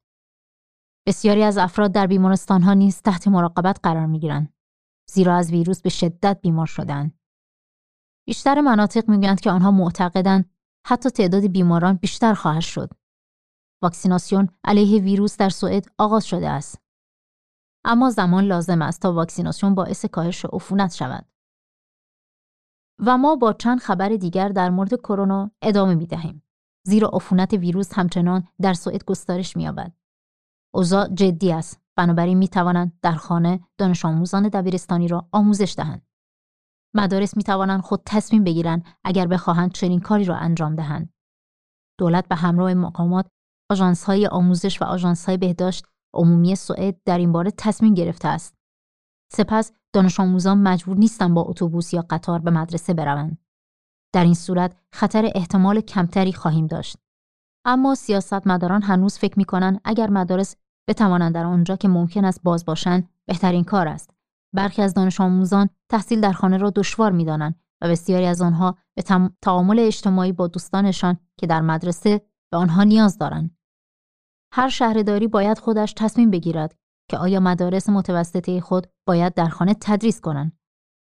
بسیاری 1.07 1.43
از 1.43 1.57
افراد 1.57 1.91
در 1.91 2.07
بیمارستان 2.07 2.61
ها 2.61 2.73
نیز 2.73 3.01
تحت 3.01 3.27
مراقبت 3.27 3.79
قرار 3.83 4.05
می 4.05 4.19
گیرند. 4.19 4.56
زیرا 5.09 5.35
از 5.35 5.51
ویروس 5.51 5.81
به 5.81 5.89
شدت 5.89 6.39
بیمار 6.41 6.65
شدند. 6.65 7.19
بیشتر 8.27 8.61
مناطق 8.61 9.09
می‌گویند 9.09 9.39
که 9.39 9.51
آنها 9.51 9.71
معتقدند 9.71 10.49
حتی 10.87 11.09
تعداد 11.09 11.47
بیماران 11.47 11.93
بیشتر 11.93 12.33
خواهد 12.33 12.61
شد. 12.61 12.89
واکسیناسیون 13.83 14.49
علیه 14.63 15.01
ویروس 15.01 15.37
در 15.37 15.49
سوئد 15.49 15.85
آغاز 15.97 16.25
شده 16.25 16.49
است. 16.49 16.81
اما 17.85 18.09
زمان 18.09 18.43
لازم 18.43 18.81
است 18.81 19.01
تا 19.01 19.13
واکسیناسیون 19.13 19.75
باعث 19.75 20.05
کاهش 20.05 20.45
عفونت 20.45 20.93
شود. 20.93 21.25
و 22.99 23.17
ما 23.17 23.35
با 23.35 23.53
چند 23.53 23.79
خبر 23.79 24.09
دیگر 24.09 24.49
در 24.49 24.69
مورد 24.69 24.95
کرونا 24.95 25.51
ادامه 25.61 25.95
می 25.95 26.05
دهیم. 26.05 26.43
زیرا 26.85 27.09
عفونت 27.13 27.53
ویروس 27.53 27.93
همچنان 27.93 28.47
در 28.61 28.73
سوئد 28.73 29.03
گسترش 29.03 29.57
می‌یابد. 29.57 29.93
اوضاع 30.73 31.07
جدی 31.07 31.51
است. 31.51 31.81
بنابراین 31.97 32.37
می 32.37 32.47
توانند 32.47 32.99
در 33.01 33.15
خانه 33.15 33.59
دانش 33.77 34.05
آموزان 34.05 34.47
دبیرستانی 34.47 35.07
را 35.07 35.27
آموزش 35.31 35.73
دهند. 35.77 36.07
مدارس 36.95 37.37
می 37.37 37.43
توانند 37.43 37.81
خود 37.81 38.01
تصمیم 38.05 38.43
بگیرند 38.43 38.85
اگر 39.03 39.27
بخواهند 39.27 39.71
چنین 39.71 39.99
کاری 39.99 40.25
را 40.25 40.35
انجام 40.35 40.75
دهند. 40.75 41.13
دولت 41.99 42.27
به 42.27 42.35
همراه 42.35 42.73
مقامات 42.73 43.27
آژانس 43.71 44.03
های 44.03 44.27
آموزش 44.27 44.81
و 44.81 44.85
آژانس 44.85 45.25
های 45.25 45.37
بهداشت 45.37 45.85
عمومی 46.13 46.55
سوئد 46.55 47.03
در 47.05 47.17
این 47.17 47.31
باره 47.31 47.51
تصمیم 47.51 47.93
گرفته 47.93 48.27
است. 48.27 48.55
سپس 49.33 49.71
دانش 49.93 50.19
آموزان 50.19 50.57
مجبور 50.57 50.97
نیستند 50.97 51.33
با 51.33 51.41
اتوبوس 51.41 51.93
یا 51.93 52.05
قطار 52.09 52.39
به 52.39 52.51
مدرسه 52.51 52.93
بروند. 52.93 53.37
در 54.13 54.23
این 54.23 54.33
صورت 54.33 54.75
خطر 54.93 55.31
احتمال 55.35 55.81
کمتری 55.81 56.33
خواهیم 56.33 56.67
داشت. 56.67 56.97
اما 57.65 57.95
سیاستمداران 57.95 58.81
هنوز 58.81 59.17
فکر 59.17 59.33
می 59.37 59.45
کنند 59.45 59.81
اگر 59.83 60.09
مدارس 60.09 60.55
بتوانند 60.87 61.33
در 61.33 61.45
آنجا 61.45 61.75
که 61.75 61.87
ممکن 61.87 62.25
است 62.25 62.43
باز 62.43 62.65
باشند 62.65 63.09
بهترین 63.25 63.63
کار 63.63 63.87
است. 63.87 64.09
برخی 64.53 64.81
از 64.81 64.93
دانش 64.93 65.21
آموزان 65.21 65.69
تحصیل 65.89 66.21
در 66.21 66.31
خانه 66.31 66.57
را 66.57 66.69
دشوار 66.69 67.11
می 67.11 67.25
دانند 67.25 67.55
و 67.81 67.89
بسیاری 67.89 68.25
از 68.25 68.41
آنها 68.41 68.77
به 68.95 69.03
تعامل 69.41 69.79
اجتماعی 69.79 70.31
با 70.31 70.47
دوستانشان 70.47 71.17
که 71.37 71.47
در 71.47 71.61
مدرسه 71.61 72.21
به 72.51 72.57
آنها 72.57 72.83
نیاز 72.83 73.17
دارند. 73.17 73.57
هر 74.53 74.69
شهرداری 74.69 75.27
باید 75.27 75.59
خودش 75.59 75.93
تصمیم 75.93 76.31
بگیرد 76.31 76.75
که 77.09 77.17
آیا 77.17 77.39
مدارس 77.39 77.89
متوسطه 77.89 78.61
خود 78.61 78.87
باید 79.07 79.33
در 79.33 79.47
خانه 79.47 79.75
تدریس 79.81 80.21
کنند. 80.21 80.59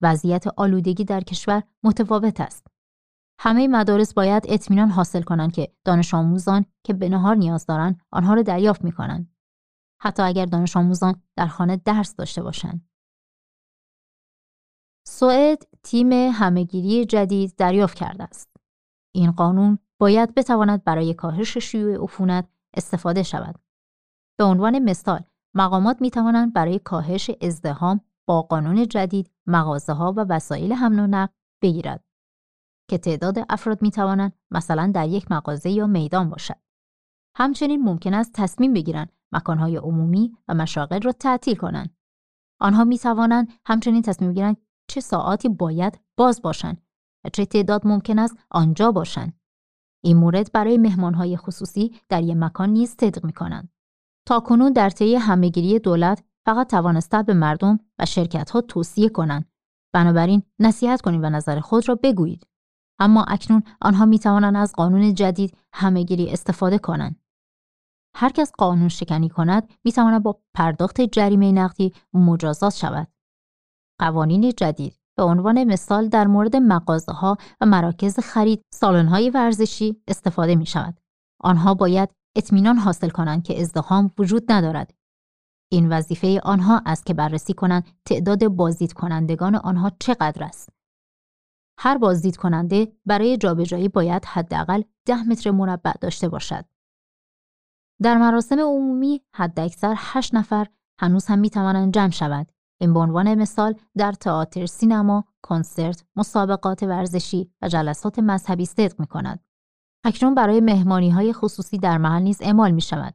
وضعیت 0.02 0.46
آلودگی 0.46 1.04
در 1.04 1.20
کشور 1.20 1.62
متفاوت 1.82 2.40
است. 2.40 2.66
همه 3.40 3.68
مدارس 3.68 4.14
باید 4.14 4.46
اطمینان 4.48 4.90
حاصل 4.90 5.22
کنند 5.22 5.52
که 5.52 5.72
دانش 5.84 6.14
آموزان 6.14 6.64
که 6.84 6.92
به 6.92 7.08
نهار 7.08 7.36
نیاز 7.36 7.66
دارند 7.66 8.00
آنها 8.10 8.34
را 8.34 8.42
دریافت 8.42 8.84
می 8.84 8.92
کنند. 8.92 9.32
حتی 10.02 10.22
اگر 10.22 10.46
دانش 10.46 10.76
آموزان 10.76 11.22
در 11.36 11.46
خانه 11.46 11.76
درس 11.76 12.14
داشته 12.14 12.42
باشند. 12.42 12.90
سوئد 15.06 15.62
تیم 15.82 16.12
همهگیری 16.12 17.04
جدید 17.04 17.56
دریافت 17.56 17.96
کرده 17.96 18.24
است. 18.24 18.50
این 19.14 19.30
قانون 19.30 19.78
باید 20.00 20.34
بتواند 20.34 20.84
برای 20.84 21.14
کاهش 21.14 21.58
شیوع 21.58 22.02
عفونت 22.02 22.48
استفاده 22.76 23.22
شود. 23.22 23.60
به 24.38 24.44
عنوان 24.44 24.78
مثال، 24.78 25.24
مقامات 25.54 26.00
می 26.00 26.10
توانند 26.10 26.52
برای 26.52 26.78
کاهش 26.78 27.30
ازدهام 27.40 28.00
با 28.26 28.42
قانون 28.42 28.88
جدید 28.88 29.30
مغازه 29.46 29.92
ها 29.92 30.12
و 30.16 30.20
وسایل 30.28 30.72
حمل 30.72 30.98
و 30.98 31.06
نقل 31.06 31.32
بگیرد 31.62 32.04
که 32.90 32.98
تعداد 32.98 33.38
افراد 33.48 33.82
می 33.82 33.90
توانند 33.90 34.32
مثلا 34.50 34.92
در 34.94 35.08
یک 35.08 35.30
مغازه 35.30 35.70
یا 35.70 35.86
میدان 35.86 36.30
باشد. 36.30 36.60
همچنین 37.36 37.82
ممکن 37.82 38.14
است 38.14 38.32
تصمیم 38.34 38.72
بگیرند 38.72 39.12
مکانهای 39.32 39.76
عمومی 39.76 40.36
و 40.48 40.54
مشاغل 40.54 41.02
را 41.02 41.12
تعطیل 41.12 41.54
کنند. 41.54 41.96
آنها 42.60 42.84
می 42.84 42.98
توانند 42.98 43.48
همچنین 43.66 44.02
تصمیم 44.02 44.30
بگیرند 44.30 44.56
چه 44.88 45.00
ساعاتی 45.00 45.48
باید 45.48 46.00
باز 46.16 46.42
باشند 46.42 46.82
و 47.24 47.28
چه 47.28 47.44
تعداد 47.44 47.86
ممکن 47.86 48.18
است 48.18 48.36
آنجا 48.50 48.92
باشند. 48.92 49.40
این 50.04 50.16
مورد 50.16 50.52
برای 50.52 50.78
مهمانهای 50.78 51.36
خصوصی 51.36 52.00
در 52.08 52.22
یک 52.22 52.36
مکان 52.36 52.70
نیز 52.70 52.96
صدق 53.00 53.24
می 53.24 53.32
کنند. 53.32 53.72
تا 54.26 54.40
کنون 54.40 54.72
در 54.72 54.90
طی 54.90 55.14
همهگیری 55.14 55.78
دولت 55.78 56.24
فقط 56.46 56.70
توانستند 56.70 57.26
به 57.26 57.34
مردم 57.34 57.80
و 57.98 58.06
شرکتها 58.06 58.60
توصیه 58.60 59.08
کنند. 59.08 59.52
بنابراین 59.92 60.42
نصیحت 60.58 61.00
کنید 61.00 61.24
و 61.24 61.30
نظر 61.30 61.60
خود 61.60 61.88
را 61.88 61.94
بگویید. 61.94 62.46
اما 62.98 63.24
اکنون 63.24 63.62
آنها 63.80 64.06
می 64.06 64.18
توانند 64.18 64.56
از 64.56 64.72
قانون 64.72 65.14
جدید 65.14 65.56
همهگیری 65.72 66.30
استفاده 66.30 66.78
کنند. 66.78 67.20
هر 68.14 68.28
کس 68.28 68.52
قانون 68.58 68.88
شکنی 68.88 69.28
کند 69.28 69.68
می 69.84 69.92
تواند 69.92 70.22
با 70.22 70.40
پرداخت 70.54 71.00
جریمه 71.00 71.52
نقدی 71.52 71.92
مجازات 72.14 72.74
شود. 72.74 73.08
قوانین 74.00 74.52
جدید 74.56 75.00
به 75.16 75.22
عنوان 75.22 75.64
مثال 75.64 76.08
در 76.08 76.26
مورد 76.26 76.56
مغازه 76.56 77.12
ها 77.12 77.36
و 77.60 77.66
مراکز 77.66 78.18
خرید 78.18 78.64
سالن 78.74 79.06
های 79.08 79.30
ورزشی 79.30 80.02
استفاده 80.08 80.54
می 80.54 80.66
شود. 80.66 81.00
آنها 81.40 81.74
باید 81.74 82.08
اطمینان 82.36 82.76
حاصل 82.76 83.08
کنند 83.08 83.42
که 83.42 83.60
ازدهام 83.60 84.10
وجود 84.18 84.52
ندارد. 84.52 84.94
این 85.72 85.92
وظیفه 85.92 86.40
آنها 86.44 86.82
است 86.86 87.06
که 87.06 87.14
بررسی 87.14 87.54
کنند 87.54 87.84
تعداد 88.04 88.48
بازدید 88.48 88.92
کنندگان 88.92 89.54
آنها 89.54 89.90
چقدر 90.00 90.44
است. 90.44 90.68
هر 91.78 91.98
بازدید 91.98 92.36
کننده 92.36 92.92
برای 93.06 93.36
جابجایی 93.36 93.88
باید 93.88 94.24
حداقل 94.24 94.82
ده 95.06 95.22
متر 95.22 95.50
مربع 95.50 95.92
داشته 96.00 96.28
باشد. 96.28 96.64
در 98.02 98.18
مراسم 98.18 98.60
عمومی 98.60 99.22
حداکثر 99.34 99.94
8 99.96 100.34
نفر 100.34 100.66
هنوز 101.00 101.26
هم 101.26 101.38
می 101.38 101.50
توانند 101.50 101.94
جمع 101.94 102.10
شوند. 102.10 102.52
این 102.80 102.94
به 102.94 103.00
عنوان 103.00 103.34
مثال 103.34 103.74
در 103.96 104.12
تئاتر، 104.12 104.66
سینما، 104.66 105.24
کنسرت، 105.42 106.04
مسابقات 106.16 106.82
ورزشی 106.82 107.52
و 107.62 107.68
جلسات 107.68 108.18
مذهبی 108.18 108.66
صدق 108.66 109.00
می 109.00 109.06
کند. 109.06 109.44
اکنون 110.04 110.34
برای 110.34 110.60
مهمانی 110.60 111.10
های 111.10 111.32
خصوصی 111.32 111.78
در 111.78 111.98
محل 111.98 112.22
نیز 112.22 112.42
اعمال 112.42 112.70
می 112.70 112.80
شود. 112.80 113.14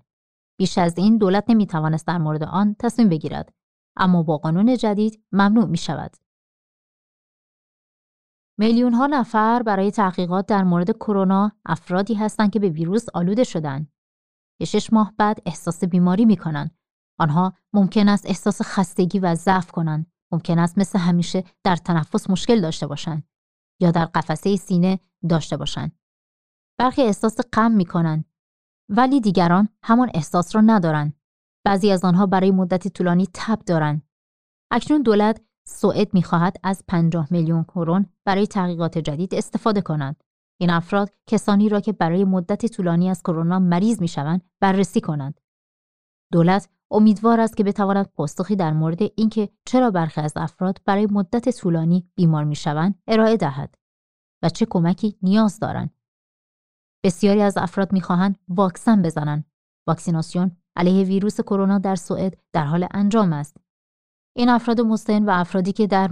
بیش 0.60 0.78
از 0.78 0.98
این 0.98 1.18
دولت 1.18 1.44
نمی 1.50 1.68
توانست 1.68 2.08
در 2.08 2.18
مورد 2.18 2.44
آن 2.44 2.76
تصمیم 2.80 3.10
بگیرد. 3.10 3.54
اما 3.98 4.24
با 4.24 4.38
قانون 4.38 4.78
جدید 4.78 5.24
ممنوع 5.32 5.66
می 5.66 5.78
شود. 5.78 6.16
میلیون 8.58 8.94
ها 8.94 9.08
نفر 9.08 9.64
برای 9.64 9.92
تحقیقات 9.92 10.46
در 10.46 10.64
مورد 10.64 10.92
کرونا 10.92 11.52
افرادی 11.66 12.14
هستند 12.14 12.52
که 12.52 12.60
به 12.60 12.70
ویروس 12.70 13.06
آلوده 13.14 13.44
شدند. 13.44 13.95
که 14.60 14.66
شش 14.66 14.94
ماه 14.94 15.14
بعد 15.18 15.42
احساس 15.46 15.84
بیماری 15.84 16.26
می 16.26 16.38
کنند. 16.38 16.78
آنها 17.20 17.54
ممکن 17.74 18.10
است 18.10 18.26
احساس 18.26 18.62
خستگی 18.62 19.20
و 19.20 19.36
ضعف 19.36 19.72
کنند. 19.72 20.12
ممکن 20.32 20.60
است 20.60 20.78
مثل 20.78 21.00
همیشه 21.00 21.44
در 21.64 21.76
تنفس 21.76 22.30
مشکل 22.30 22.62
داشته 22.62 22.88
باشند 22.88 23.28
یا 23.82 23.92
در 23.92 24.06
قفسه 24.06 24.56
سینه 24.56 25.00
داشته 25.30 25.58
باشند. 25.58 26.00
برخی 26.80 27.02
احساس 27.02 27.38
غم 27.54 27.72
می 27.72 27.86
کنند 27.86 28.26
ولی 28.90 29.22
دیگران 29.22 29.70
همان 29.84 30.12
احساس 30.14 30.56
را 30.56 30.62
ندارند. 30.62 31.14
بعضی 31.66 31.92
از 31.92 32.06
آنها 32.06 32.26
برای 32.26 32.52
مدتی 32.52 32.90
طولانی 32.90 33.28
تب 33.34 33.60
دارند. 33.60 34.10
اکنون 34.72 35.02
دولت 35.02 35.42
سوئد 35.68 36.14
می‌خواهد 36.14 36.58
از 36.64 36.84
50 36.88 37.28
میلیون 37.32 37.64
کرون 37.64 38.06
برای 38.26 38.48
تحقیقات 38.48 38.98
جدید 38.98 39.36
استفاده 39.36 39.82
کند. 39.82 40.24
این 40.62 40.70
افراد 40.70 41.14
کسانی 41.28 41.70
را 41.70 41.80
که 41.80 41.92
برای 41.94 42.24
مدت 42.24 42.66
طولانی 42.66 43.10
از 43.10 43.24
کرونا 43.24 43.60
مریض 43.60 44.02
می‌شوند 44.02 44.42
بررسی 44.60 45.02
کنند. 45.02 45.42
دولت 46.32 46.70
امیدوار 46.92 47.40
است 47.40 47.58
که 47.58 47.64
بتواند 47.64 48.12
پاسخی 48.14 48.56
در 48.56 48.74
مورد 48.74 49.00
اینکه 49.16 49.50
چرا 49.66 49.92
برخی 49.92 50.22
از 50.22 50.34
افراد 50.36 50.82
برای 50.86 51.08
مدت 51.12 51.58
طولانی 51.60 52.10
بیمار 52.16 52.44
می‌شوند 52.44 53.02
ارائه 53.08 53.38
دهد 53.38 53.76
و 54.44 54.50
چه 54.50 54.66
کمکی 54.70 55.18
نیاز 55.22 55.60
دارند. 55.60 55.94
بسیاری 57.04 57.42
از 57.42 57.58
افراد 57.58 57.94
می‌خواهند 57.94 58.40
واکسن 58.48 59.02
بزنند. 59.02 59.46
واکسیناسیون 59.88 60.52
علیه 60.76 61.04
ویروس 61.06 61.42
کرونا 61.42 61.78
در 61.78 61.96
سوئد 61.96 62.38
در 62.54 62.66
حال 62.66 62.88
انجام 62.92 63.34
است. 63.34 63.58
این 64.38 64.50
افراد 64.50 64.82
مستعن 64.82 65.26
و 65.26 65.30
افرادی 65.30 65.72
که 65.72 65.88
در 65.88 66.10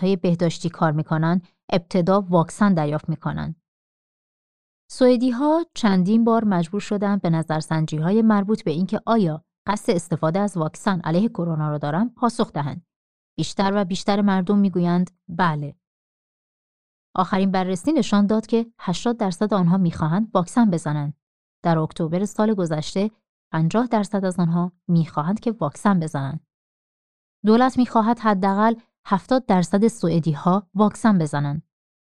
های 0.00 0.16
بهداشتی 0.16 0.68
کار 0.68 0.92
می‌کنند 0.92 1.48
ابتدا 1.72 2.20
واکسن 2.20 2.74
دریافت 2.74 3.08
می‌کنند. 3.08 3.61
سوئدی 4.94 5.30
ها 5.30 5.66
چندین 5.74 6.24
بار 6.24 6.44
مجبور 6.44 6.80
شدند 6.80 7.22
به 7.22 7.30
نظرسنجی 7.30 7.96
های 7.96 8.22
مربوط 8.22 8.64
به 8.64 8.70
اینکه 8.70 9.00
آیا 9.06 9.44
قصد 9.66 9.90
استفاده 9.90 10.38
از 10.38 10.56
واکسن 10.56 11.00
علیه 11.00 11.28
کرونا 11.28 11.70
را 11.70 11.78
دارند 11.78 12.14
پاسخ 12.14 12.52
دهند. 12.52 12.86
بیشتر 13.36 13.72
و 13.74 13.84
بیشتر 13.84 14.20
مردم 14.22 14.58
می‌گویند 14.58 15.10
بله. 15.28 15.76
آخرین 17.14 17.50
بررسی 17.50 17.92
نشان 17.92 18.26
داد 18.26 18.46
که 18.46 18.72
80 18.78 19.16
درصد 19.16 19.54
آنها 19.54 19.76
می‌خواهند 19.76 20.30
واکسن 20.34 20.70
بزنند. 20.70 21.14
در 21.64 21.78
اکتبر 21.78 22.24
سال 22.24 22.54
گذشته 22.54 23.10
50 23.52 23.86
درصد 23.86 24.24
از 24.24 24.40
آنها 24.40 24.72
می‌خواهند 24.88 25.40
که 25.40 25.52
واکسن 25.52 26.00
بزنند. 26.00 26.46
دولت 27.44 27.78
می‌خواهد 27.78 28.18
حداقل 28.18 28.74
70 29.06 29.46
درصد 29.46 29.88
سوئدی 29.88 30.32
ها 30.32 30.68
واکسن 30.74 31.18
بزنند. 31.18 31.62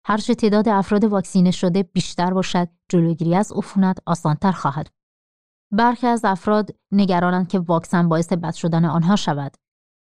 هرچه 0.08 0.34
تعداد 0.34 0.68
افراد 0.68 1.04
واکسینه 1.04 1.50
شده 1.50 1.82
بیشتر 1.82 2.34
باشد، 2.34 2.68
جلوگیری 2.88 3.34
از 3.34 3.52
عفونت 3.52 3.98
آسانتر 4.06 4.52
خواهد. 4.52 4.86
برخی 5.72 6.06
از 6.06 6.24
افراد 6.24 6.70
نگرانند 6.92 7.48
که 7.48 7.58
واکسن 7.58 8.08
باعث 8.08 8.32
بد 8.32 8.54
شدن 8.54 8.84
آنها 8.84 9.16
شود. 9.16 9.56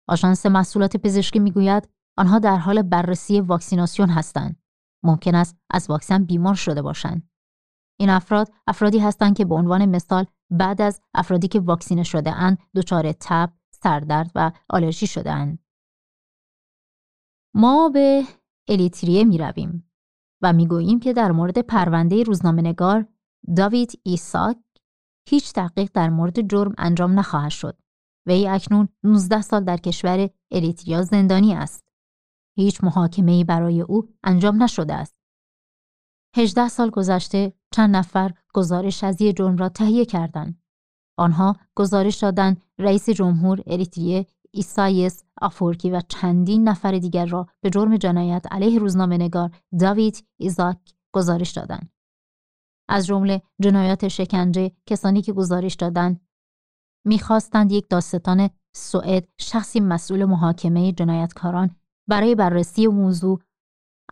آژانس 0.09 0.47
محصولات 0.47 0.97
پزشکی 0.97 1.39
می‌گوید 1.39 1.89
آنها 2.19 2.39
در 2.39 2.57
حال 2.57 2.83
بررسی 2.83 3.41
واکسیناسیون 3.41 4.09
هستند. 4.09 4.63
ممکن 5.05 5.35
است 5.35 5.57
از 5.71 5.91
واکسن 5.91 6.25
بیمار 6.25 6.55
شده 6.55 6.83
باشند. 6.83 7.31
این 8.01 8.11
افراد 8.11 8.53
افرادی 8.67 8.99
هستند 8.99 9.37
که 9.37 9.45
به 9.45 9.55
عنوان 9.55 9.87
مثال 9.87 10.27
بعد 10.51 10.83
از 10.83 11.01
افرادی 11.15 11.49
که 11.49 11.61
واکسینه 11.61 12.03
شده 12.03 12.33
اند 12.33 12.59
دچار 12.77 13.13
تب، 13.13 13.53
سردرد 13.71 14.31
و 14.35 14.53
آلرژی 14.69 15.07
شده 15.07 15.33
اند. 15.33 15.59
ما 17.55 17.89
به 17.89 18.25
الیتریه 18.71 19.25
می 19.25 19.39
رویم 19.39 19.91
و 20.43 20.53
می 20.53 20.67
گوییم 20.67 21.01
که 21.01 21.13
در 21.13 21.33
مورد 21.33 21.59
پرونده 21.59 22.23
روزنامه‌نگار 22.23 23.07
داوید 23.57 24.01
ایساک 24.03 24.57
هیچ 25.29 25.53
تحقیق 25.53 25.91
در 25.95 26.09
مورد 26.09 26.49
جرم 26.49 26.75
انجام 26.79 27.19
نخواهد 27.19 27.51
شد. 27.51 27.79
وی 28.27 28.49
اکنون 28.49 28.89
19 29.05 29.43
سال 29.43 29.65
در 29.65 29.77
کشور 29.77 30.31
اریتریا 30.51 31.03
زندانی 31.03 31.55
است. 31.55 31.89
هیچ 32.57 32.85
محاکمه 32.85 33.45
برای 33.45 33.81
او 33.81 34.09
انجام 34.25 34.63
نشده 34.63 34.95
است. 34.95 35.17
18 36.37 36.69
سال 36.69 36.91
گذشته 36.91 37.53
چند 37.73 37.97
نفر 37.97 38.33
گزارش 38.55 39.05
از 39.05 39.21
یک 39.21 39.37
جرم 39.37 39.57
را 39.57 39.69
تهیه 39.69 40.05
کردند. 40.05 40.63
آنها 41.17 41.57
گزارش 41.75 42.17
دادند 42.17 42.63
رئیس 42.79 43.11
جمهور 43.11 43.63
اریتریه 43.67 44.27
ایسایاس 44.55 45.25
آفورکی 45.41 45.91
و 45.91 46.01
چندین 46.09 46.69
نفر 46.69 46.99
دیگر 46.99 47.27
را 47.27 47.47
به 47.61 47.71
جرم 47.71 47.97
جنایت 47.97 48.47
علیه 48.51 48.79
روزنامه 48.79 49.19
نگار 49.19 49.51
داوید 49.81 50.27
ایزاک 50.37 50.77
گزارش 51.13 51.51
دادند. 51.51 51.93
از 52.89 53.07
جمله 53.07 53.43
جنایات 53.63 54.09
شکنجه 54.09 54.73
کسانی 54.87 55.23
که 55.23 55.33
گزارش 55.33 55.75
دادند 55.75 56.21
می‌خواستند 57.07 57.73
یک 57.73 57.89
دادستان 57.91 58.51
سوئد 58.77 59.29
شخصی 59.41 59.81
مسئول 59.81 60.25
محاکمه 60.25 60.93
جنایتکاران 60.93 61.77
برای 62.09 62.35
بررسی 62.35 62.87
موضوع 62.87 63.41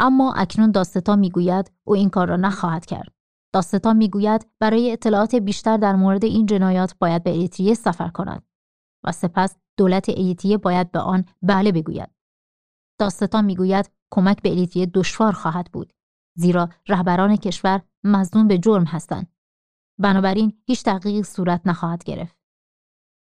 اما 0.01 0.33
اکنون 0.33 0.71
دادستان 0.71 1.19
می‌گوید 1.19 1.73
او 1.85 1.95
این 1.95 2.11
کار 2.11 2.29
را 2.29 2.37
نخواهد 2.37 2.87
کرد 2.87 3.13
دادستان 3.55 3.97
می‌گوید 3.97 4.47
برای 4.61 4.93
اطلاعات 4.93 5.35
بیشتر 5.35 5.77
در 5.77 5.97
مورد 5.97 6.25
این 6.25 6.47
جنایات 6.47 6.95
باید 6.99 7.23
به 7.23 7.31
اریتریه 7.31 7.75
سفر 7.75 8.09
کند 8.09 8.43
و 9.05 9.13
سپس 9.13 9.57
دولت 9.79 10.09
اریتریه 10.09 10.57
باید 10.57 10.93
به 10.93 10.99
آن 10.99 11.25
بله 11.43 11.73
بگوید. 11.73 12.11
داستان 13.01 13.45
می‌گوید 13.45 13.91
کمک 14.11 14.43
به 14.43 14.51
اریتریه 14.51 14.87
دشوار 14.87 15.33
خواهد 15.33 15.73
بود 15.73 15.93
زیرا 16.37 16.69
رهبران 16.89 17.37
کشور 17.37 17.83
مزنون 18.05 18.49
به 18.49 18.59
جرم 18.59 18.85
هستند. 18.85 19.33
بنابراین 19.99 20.63
هیچ 20.67 20.85
تحقیقی 20.85 21.23
صورت 21.23 21.61
نخواهد 21.67 22.05
گرفت. 22.05 22.37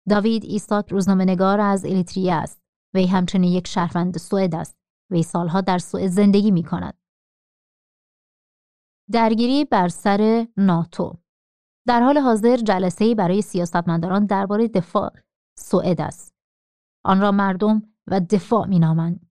داوید 0.09 0.45
ایستاک 0.45 0.93
روزنامه‌نگار 0.93 1.61
از 1.61 1.85
اریتریه 1.85 2.35
است. 2.35 2.63
وی 2.95 3.07
همچنین 3.07 3.53
یک 3.53 3.67
شهروند 3.67 4.19
سوئد 4.19 4.55
است. 4.55 4.77
وی 5.11 5.23
سالها 5.23 5.61
در 5.61 5.79
سوئد 5.79 6.07
زندگی 6.07 6.51
می 6.51 6.63
کند. 6.63 6.99
درگیری 9.13 9.65
بر 9.65 9.89
سر 9.89 10.47
ناتو. 10.57 11.19
در 11.87 12.03
حال 12.03 12.19
حاضر 12.19 12.57
جلسه 12.57 13.15
برای 13.15 13.43
سیاستمداران 13.43 14.27
درباره 14.27 14.69
دفاع 14.69 15.13
سوئد 15.59 16.01
است. 16.01 16.36
آن 17.07 17.21
را 17.21 17.33
مردم 17.33 17.83
و 18.07 18.21
دفاع 18.21 18.67
می 18.67 18.79
نامند. 18.79 19.31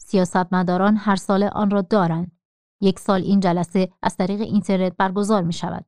سیاستمداران 0.00 0.96
هر 0.96 1.16
سال 1.16 1.42
آن 1.42 1.70
را 1.70 1.82
دارند. 1.82 2.38
یک 2.80 2.98
سال 2.98 3.22
این 3.22 3.40
جلسه 3.40 3.92
از 4.02 4.16
طریق 4.16 4.40
اینترنت 4.40 4.96
برگزار 4.96 5.42
می 5.42 5.52
شود. 5.52 5.86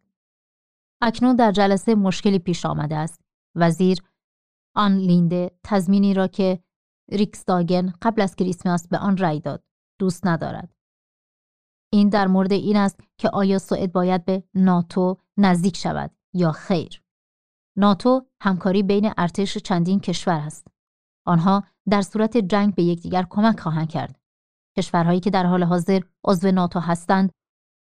اکنون 1.03 1.37
در 1.37 1.53
جلسه 1.53 1.95
مشکلی 1.95 2.39
پیش 2.39 2.67
آمده 2.67 2.97
است. 2.97 3.21
وزیر 3.55 3.99
آن 4.77 4.97
لینده 4.97 5.51
تضمینی 5.65 6.15
را 6.15 6.27
که 6.27 6.63
ریکسداگن 7.11 7.93
قبل 8.03 8.23
از 8.23 8.37
کریسمس 8.37 8.89
به 8.89 8.99
آن 8.99 9.17
رأی 9.17 9.41
داد 9.41 9.65
دوست 9.99 10.27
ندارد. 10.27 10.75
این 11.93 12.09
در 12.09 12.27
مورد 12.27 12.53
این 12.53 12.77
است 12.77 13.01
که 13.19 13.31
آیا 13.31 13.59
سوئد 13.59 13.93
باید 13.93 14.25
به 14.25 14.43
ناتو 14.55 15.17
نزدیک 15.37 15.77
شود 15.77 16.11
یا 16.33 16.53
خیر. 16.53 17.03
ناتو 17.77 18.27
همکاری 18.41 18.83
بین 18.83 19.13
ارتش 19.17 19.59
چندین 19.59 20.01
کشور 20.01 20.41
است. 20.41 20.74
آنها 21.25 21.65
در 21.91 22.03
صورت 22.03 22.37
جنگ 22.37 22.75
به 22.75 22.83
یکدیگر 22.83 23.27
کمک 23.31 23.61
خواهند 23.61 23.89
کرد. 23.89 24.21
کشورهایی 24.77 25.21
که 25.21 25.31
در 25.31 25.47
حال 25.47 25.63
حاضر 25.63 26.01
عضو 26.25 26.51
ناتو 26.51 26.81
هستند 26.81 27.31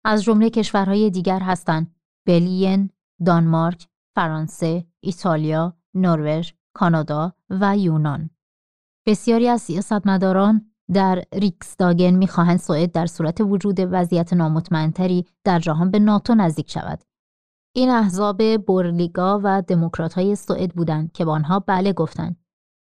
از 0.06 0.24
جمله 0.24 0.50
کشورهای 0.50 1.10
دیگر 1.10 1.40
هستند 1.40 1.96
بلین، 2.28 2.90
دانمارک، 3.26 3.88
فرانسه، 4.16 4.86
ایتالیا، 5.00 5.78
نروژ، 5.94 6.52
کانادا 6.74 7.34
و 7.50 7.78
یونان. 7.78 8.30
بسیاری 9.08 9.48
از 9.48 9.62
سیاستمداران 9.62 10.72
در 10.94 11.24
ریکسداگن 11.34 12.12
می‌خواهند 12.12 12.60
سوئد 12.60 12.92
در 12.92 13.06
صورت 13.06 13.42
وجود 13.42 13.80
وضعیت 13.80 14.34
نامطمئنتری 14.34 15.26
در 15.44 15.60
جهان 15.60 15.92
به 15.92 16.00
ناتو 16.00 16.36
نزدیک 16.36 16.72
شود. 16.72 17.04
این 17.76 17.90
احزاب 17.90 18.58
بورلیگا 18.58 19.42
و 19.44 19.62
دموکرات 19.62 20.14
های 20.14 20.36
سوئد 20.36 20.76
بودند 20.76 21.12
که 21.12 21.26
به 21.26 21.32
آنها 21.32 21.60
بله 21.60 21.94
گفتند. 21.94 22.45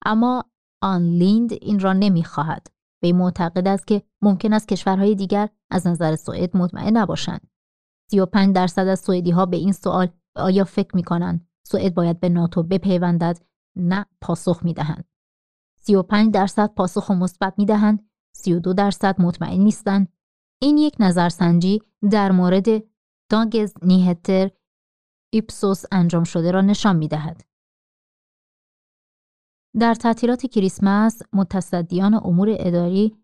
اما 0.06 0.44
آن 0.82 1.02
لیند 1.02 1.54
این 1.54 1.80
را 1.80 1.94
نمی‌خواهد. 1.94 2.68
به 3.02 3.14
معتقد 3.14 3.68
است 3.68 3.88
که 3.88 4.02
ممکن 4.22 4.54
است 4.54 4.68
کشورهای 4.68 5.16
دیگر 5.16 5.50
از 5.72 5.88
نظر 5.88 6.16
سوئد 6.16 6.58
مطمئن 6.58 6.98
نباشند. 6.98 7.48
35 8.12 8.56
درصد 8.56 8.88
از 8.88 9.00
سوئدی 9.00 9.32
ها 9.32 9.46
به 9.46 9.58
این 9.58 9.72
سوال 9.72 10.08
آیا 10.36 10.64
فکر 10.64 10.96
می 10.96 11.04
کنند 11.04 11.48
سوئد 11.68 11.94
باید 11.94 12.20
به 12.20 12.30
ناتو 12.30 12.64
بپیوندد 12.64 13.38
نه 13.76 14.06
پاسخ 14.22 14.64
می 14.64 14.74
دهند. 14.74 15.06
35 15.80 16.34
درصد 16.34 16.74
پاسخ 16.74 17.12
مثبت 17.12 17.54
می 17.58 17.66
دهند 17.66 18.10
32 18.36 18.74
درصد 18.74 19.22
مطمئن 19.22 19.62
نیستند 19.62 20.14
این 20.62 20.78
یک 20.78 20.96
نظرسنجی 21.00 21.82
در 22.12 22.32
مورد 22.32 22.66
داگز 23.30 23.74
نیهتر 23.82 24.50
ایپسوس 25.34 25.84
انجام 25.92 26.24
شده 26.24 26.52
را 26.52 26.62
نشان 26.62 26.96
می 26.96 27.08
دهد. 27.08 27.42
در 29.80 29.94
تعطیلات 29.94 30.46
کریسمس 30.46 31.22
متصدیان 31.34 32.14
امور 32.14 32.56
اداری 32.60 33.16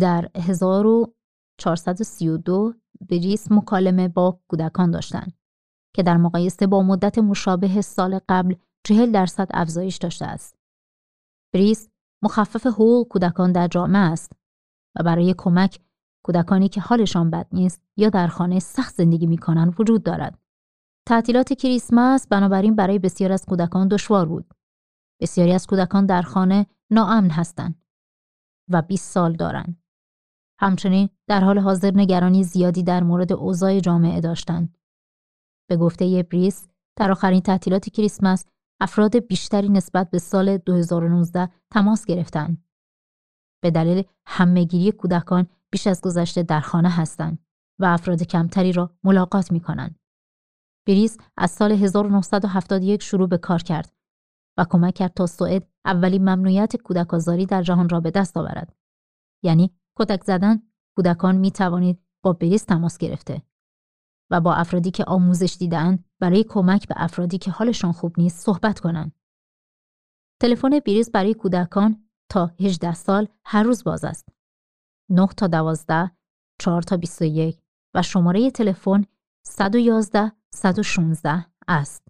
در 0.00 0.30
1432 0.36 2.74
بریس 3.10 3.52
مکالمه 3.52 4.08
با 4.08 4.40
کودکان 4.48 4.90
داشتند 4.90 5.32
که 5.94 6.02
در 6.02 6.16
مقایسه 6.16 6.66
با 6.66 6.82
مدت 6.82 7.18
مشابه 7.18 7.80
سال 7.80 8.20
قبل 8.28 8.54
40 8.86 9.12
درصد 9.12 9.48
افزایش 9.54 9.96
داشته 9.96 10.26
است. 10.26 10.56
بریس 11.54 11.88
مخفف 12.22 12.66
حقوق 12.66 13.08
کودکان 13.08 13.52
در 13.52 13.68
جامعه 13.68 14.02
است 14.02 14.32
و 14.98 15.02
برای 15.02 15.34
کمک 15.38 15.80
کودکانی 16.24 16.68
که 16.68 16.80
حالشان 16.80 17.30
بد 17.30 17.46
نیست 17.52 17.82
یا 17.96 18.08
در 18.08 18.26
خانه 18.26 18.58
سخت 18.58 18.94
زندگی 18.94 19.26
می 19.26 19.38
کنند 19.38 19.80
وجود 19.80 20.02
دارد. 20.02 20.38
تعطیلات 21.08 21.52
کریسمس 21.52 22.26
بنابراین 22.26 22.76
برای 22.76 22.98
بسیار 22.98 23.32
از 23.32 23.46
کودکان 23.46 23.88
دشوار 23.88 24.26
بود. 24.26 24.54
بسیاری 25.24 25.52
از 25.52 25.66
کودکان 25.66 26.06
در 26.06 26.22
خانه 26.22 26.66
ناامن 26.90 27.30
هستند 27.30 27.82
و 28.70 28.82
20 28.82 29.10
سال 29.10 29.32
دارند. 29.36 29.82
همچنین 30.60 31.08
در 31.28 31.40
حال 31.40 31.58
حاضر 31.58 31.90
نگرانی 31.94 32.44
زیادی 32.44 32.82
در 32.82 33.02
مورد 33.02 33.32
اوضاع 33.32 33.80
جامعه 33.80 34.20
داشتند. 34.20 34.78
به 35.68 35.76
گفته 35.76 36.22
بریس 36.22 36.68
در 36.96 37.10
آخرین 37.10 37.40
تعطیلات 37.40 37.90
کریسمس 37.90 38.44
افراد 38.80 39.16
بیشتری 39.16 39.68
نسبت 39.68 40.10
به 40.10 40.18
سال 40.18 40.58
2019 40.58 41.48
تماس 41.70 42.04
گرفتند. 42.04 42.64
به 43.62 43.70
دلیل 43.70 44.02
همهگیری 44.26 44.92
کودکان 44.92 45.46
بیش 45.70 45.86
از 45.86 46.00
گذشته 46.00 46.42
در 46.42 46.60
خانه 46.60 46.90
هستند 46.90 47.38
و 47.80 47.84
افراد 47.84 48.22
کمتری 48.22 48.72
را 48.72 48.90
ملاقات 49.04 49.52
می 49.52 49.60
کنند. 49.60 49.98
بریس 50.86 51.18
از 51.36 51.50
سال 51.50 51.72
1971 51.72 53.02
شروع 53.02 53.28
به 53.28 53.38
کار 53.38 53.62
کرد 53.62 53.93
و 54.58 54.64
کمک 54.70 54.94
کرد 54.94 55.14
تا 55.14 55.26
سوئد 55.26 55.68
اولین 55.84 56.22
ممنوعیت 56.22 56.76
کودک 56.76 57.14
آزاری 57.14 57.46
در 57.46 57.62
جهان 57.62 57.88
را 57.88 58.00
به 58.00 58.10
دست 58.10 58.36
آورد. 58.36 58.76
یعنی 59.42 59.74
کتک 59.96 60.24
زدن 60.24 60.62
کودکان 60.96 61.36
می 61.36 61.50
توانید 61.50 62.00
با 62.22 62.32
بریس 62.32 62.64
تماس 62.64 62.98
گرفته 62.98 63.42
و 64.30 64.40
با 64.40 64.54
افرادی 64.54 64.90
که 64.90 65.04
آموزش 65.04 65.56
دیدن 65.58 66.04
برای 66.20 66.44
کمک 66.44 66.88
به 66.88 66.94
افرادی 66.96 67.38
که 67.38 67.50
حالشان 67.50 67.92
خوب 67.92 68.14
نیست 68.18 68.44
صحبت 68.44 68.80
کنند. 68.80 69.12
تلفن 70.40 70.78
بریز 70.78 71.10
برای 71.10 71.34
کودکان 71.34 72.08
تا 72.28 72.46
18 72.60 72.94
سال 72.94 73.28
هر 73.44 73.62
روز 73.62 73.84
باز 73.84 74.04
است. 74.04 74.28
9 75.10 75.26
تا 75.26 75.46
12 75.46 76.10
4 76.58 76.82
تا 76.82 76.96
21 76.96 77.60
و 77.94 78.02
شماره 78.02 78.50
تلفن 78.50 79.04
111 79.46 80.32
116 80.54 81.46
است. 81.68 82.03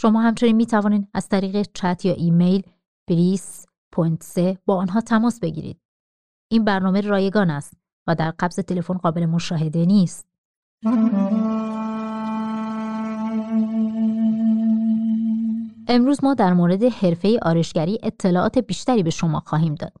شما 0.00 0.22
همچنین 0.22 0.56
می 0.56 0.66
توانید 0.66 1.08
از 1.14 1.28
طریق 1.28 1.66
چت 1.74 2.04
یا 2.04 2.12
ایمیل 2.12 2.62
Bris 3.08 3.66
point 3.92 4.58
با 4.66 4.76
آنها 4.76 5.00
تماس 5.00 5.40
بگیرید. 5.40 5.80
این 6.50 6.64
برنامه 6.64 7.00
رایگان 7.00 7.50
است 7.50 7.76
و 8.06 8.14
در 8.14 8.30
قبض 8.30 8.56
تلفن 8.56 8.94
قابل 8.94 9.26
مشاهده 9.26 9.86
نیست. 9.86 10.26
امروز 15.88 16.24
ما 16.24 16.34
در 16.34 16.52
مورد 16.52 16.82
حرفه 16.82 17.38
آرایشگری 17.42 17.98
اطلاعات 18.02 18.58
بیشتری 18.58 19.02
به 19.02 19.10
شما 19.10 19.40
خواهیم 19.40 19.74
داد. 19.74 19.92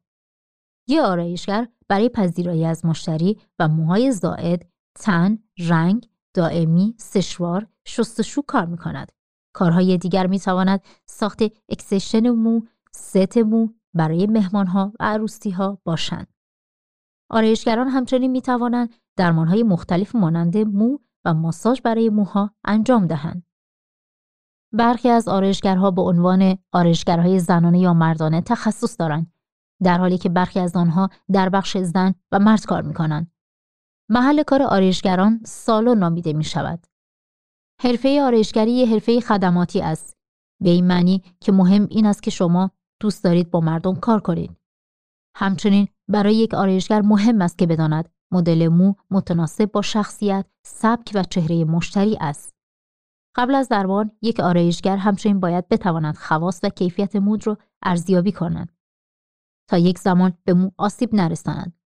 یه 0.88 1.02
آرایشگر 1.02 1.68
برای 1.88 2.08
پذیرایی 2.08 2.64
از 2.64 2.84
مشتری 2.84 3.38
و 3.58 3.68
موهای 3.68 4.12
زائد، 4.12 4.68
تن، 4.94 5.38
رنگ، 5.58 6.08
دائمی، 6.34 6.94
سشوار، 6.98 7.66
شستشو 7.86 8.42
کار 8.42 8.66
می 8.66 8.76
کند. 8.76 9.12
کارهای 9.52 9.98
دیگر 9.98 10.26
می 10.26 10.38
تواند 10.38 10.80
ساخت 11.06 11.42
extension 11.68 12.30
مو، 12.30 12.60
ست 12.92 13.38
مو 13.38 13.68
برای 13.94 14.26
مهمانها 14.26 14.92
و 15.00 15.04
عروسی 15.04 15.50
ها 15.50 15.78
باشند. 15.84 16.34
آرایشگران 17.30 17.88
همچنین 17.88 18.30
می 18.30 18.42
توانند 18.42 18.94
درمانهای 19.16 19.62
مختلف 19.62 20.16
مانند 20.16 20.56
مو 20.56 20.98
و 21.24 21.34
ماساژ 21.34 21.80
برای 21.80 22.08
موها 22.08 22.50
انجام 22.64 23.06
دهند. 23.06 23.46
برخی 24.72 25.08
از 25.08 25.28
آرایشگرها 25.28 25.90
به 25.90 26.02
عنوان 26.02 26.58
آرایشگرهای 26.72 27.38
زنانه 27.38 27.78
یا 27.78 27.94
مردانه 27.94 28.40
تخصص 28.40 29.00
دارند 29.00 29.32
در 29.82 29.98
حالی 29.98 30.18
که 30.18 30.28
برخی 30.28 30.60
از 30.60 30.76
آنها 30.76 31.08
در 31.32 31.48
بخش 31.48 31.76
زن 31.76 32.14
و 32.32 32.38
مرد 32.38 32.64
کار 32.64 32.82
می 32.82 32.94
کنند. 32.94 33.32
محل 34.08 34.42
کار 34.42 34.62
آرایشگران 34.62 35.40
سالن 35.44 35.98
نامیده 35.98 36.32
می 36.32 36.44
شود. 36.44 36.86
حرفه 37.84 38.22
آرایشگری 38.22 38.72
یه 38.72 38.86
حرفه 38.86 39.20
خدماتی 39.20 39.80
است. 39.80 40.16
به 40.62 40.70
این 40.70 40.86
معنی 40.86 41.22
که 41.40 41.52
مهم 41.52 41.86
این 41.90 42.06
است 42.06 42.22
که 42.22 42.30
شما 42.30 42.70
دوست 43.00 43.24
دارید 43.24 43.50
با 43.50 43.60
مردم 43.60 43.94
کار 43.94 44.20
کنید. 44.20 44.56
همچنین 45.36 45.88
برای 46.08 46.34
یک 46.34 46.54
آرایشگر 46.54 47.00
مهم 47.00 47.42
است 47.42 47.58
که 47.58 47.66
بداند 47.66 48.08
مدل 48.32 48.68
مو 48.68 48.94
متناسب 49.10 49.64
با 49.64 49.82
شخصیت، 49.82 50.46
سبک 50.66 51.12
و 51.14 51.22
چهره 51.22 51.64
مشتری 51.64 52.16
است. 52.20 52.54
قبل 53.36 53.54
از 53.54 53.68
درمان 53.68 54.10
یک 54.22 54.40
آرایشگر 54.40 54.96
همچنین 54.96 55.40
باید 55.40 55.68
بتواند 55.68 56.16
خواص 56.16 56.60
و 56.62 56.68
کیفیت 56.68 57.16
مود 57.16 57.46
را 57.46 57.58
ارزیابی 57.82 58.32
کند 58.32 58.72
تا 59.70 59.78
یک 59.78 59.98
زمان 59.98 60.38
به 60.44 60.54
مو 60.54 60.70
آسیب 60.78 61.14
نرساند. 61.14 61.81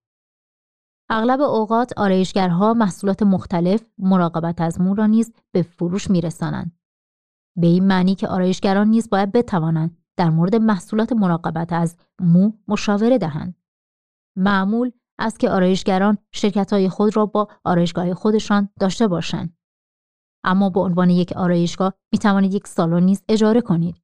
اغلب 1.11 1.40
اوقات 1.40 1.92
آرایشگرها 1.97 2.75
محصولات 2.75 3.23
مختلف 3.23 3.90
مراقبت 3.99 4.61
از 4.61 4.81
مو 4.81 4.95
را 4.95 5.07
نیز 5.07 5.33
به 5.53 5.62
فروش 5.62 6.11
میرسانند. 6.11 6.79
به 7.57 7.66
این 7.66 7.87
معنی 7.87 8.14
که 8.14 8.29
آرایشگران 8.29 8.88
نیز 8.88 9.11
باید 9.11 9.33
بتوانند 9.33 9.99
در 10.16 10.31
مورد 10.31 10.55
محصولات 10.55 11.12
مراقبت 11.12 11.73
از 11.73 11.97
مو 12.21 12.53
مشاوره 12.69 13.19
دهند. 13.19 13.55
معمول 14.37 14.90
است 15.19 15.40
که 15.40 15.51
آرایشگران 15.51 16.19
شرکت 16.33 16.73
های 16.73 16.88
خود 16.88 17.16
را 17.16 17.27
با 17.27 17.49
آرایشگاه 17.64 18.14
خودشان 18.14 18.69
داشته 18.81 19.09
باشند. 19.09 19.57
اما 20.45 20.71
به 20.71 20.81
عنوان 20.81 21.11
یک 21.11 21.33
آرایشگاه 21.33 21.95
می 22.12 22.19
توانید 22.19 22.55
یک 22.55 22.66
سالن 22.66 23.03
نیز 23.03 23.23
اجاره 23.29 23.61
کنید. 23.61 24.03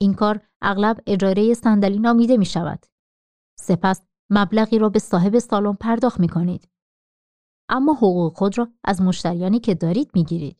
این 0.00 0.14
کار 0.14 0.40
اغلب 0.62 1.00
اجاره 1.06 1.54
صندلی 1.54 1.98
نامیده 1.98 2.36
می 2.36 2.44
شود. 2.44 2.86
سپس 3.58 4.09
مبلغی 4.30 4.78
را 4.78 4.88
به 4.88 4.98
صاحب 4.98 5.38
سالن 5.38 5.74
پرداخت 5.74 6.20
می 6.20 6.28
کنید. 6.28 6.68
اما 7.68 7.94
حقوق 7.94 8.36
خود 8.36 8.58
را 8.58 8.68
از 8.84 9.02
مشتریانی 9.02 9.60
که 9.60 9.74
دارید 9.74 10.10
می 10.14 10.24
گیرید. 10.24 10.56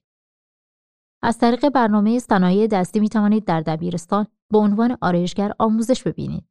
از 1.23 1.39
طریق 1.39 1.69
برنامه 1.69 2.19
صنایع 2.19 2.67
دستی 2.67 3.01
می 3.01 3.09
توانید 3.09 3.45
در 3.45 3.61
دبیرستان 3.61 4.27
به 4.51 4.59
عنوان 4.59 4.99
آرایشگر 5.01 5.53
آموزش 5.59 6.03
ببینید. 6.03 6.45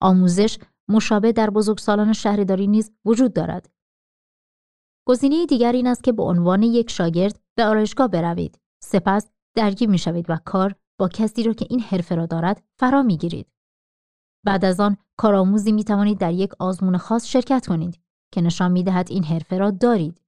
آموزش 0.00 0.58
مشابه 0.88 1.32
در 1.32 1.50
بزرگسالان 1.50 2.12
شهرداری 2.12 2.66
نیز 2.66 2.92
وجود 3.04 3.32
دارد. 3.32 3.70
گزینه 5.08 5.46
دیگر 5.46 5.72
این 5.72 5.86
است 5.86 6.04
که 6.04 6.12
به 6.12 6.22
عنوان 6.22 6.62
یک 6.62 6.90
شاگرد 6.90 7.40
به 7.54 7.64
آرایشگاه 7.64 8.08
بروید. 8.08 8.58
سپس 8.82 9.30
درگیر 9.56 9.88
می 9.88 9.98
شوید 9.98 10.30
و 10.30 10.36
کار 10.44 10.74
با 10.98 11.08
کسی 11.08 11.42
را 11.42 11.52
که 11.52 11.66
این 11.70 11.80
حرفه 11.80 12.14
را 12.14 12.26
دارد 12.26 12.62
فرا 12.78 13.02
می 13.02 13.16
گیرید. 13.16 13.53
بعد 14.44 14.64
از 14.64 14.80
آن 14.80 14.96
کارآموزی 15.16 15.72
می 15.72 15.84
توانید 15.84 16.18
در 16.18 16.32
یک 16.32 16.50
آزمون 16.58 16.96
خاص 16.96 17.26
شرکت 17.26 17.66
کنید 17.66 18.00
که 18.32 18.40
نشان 18.40 18.72
می 18.72 18.82
دهد 18.82 19.10
این 19.10 19.24
حرفه 19.24 19.58
را 19.58 19.70
دارید. 19.70 20.20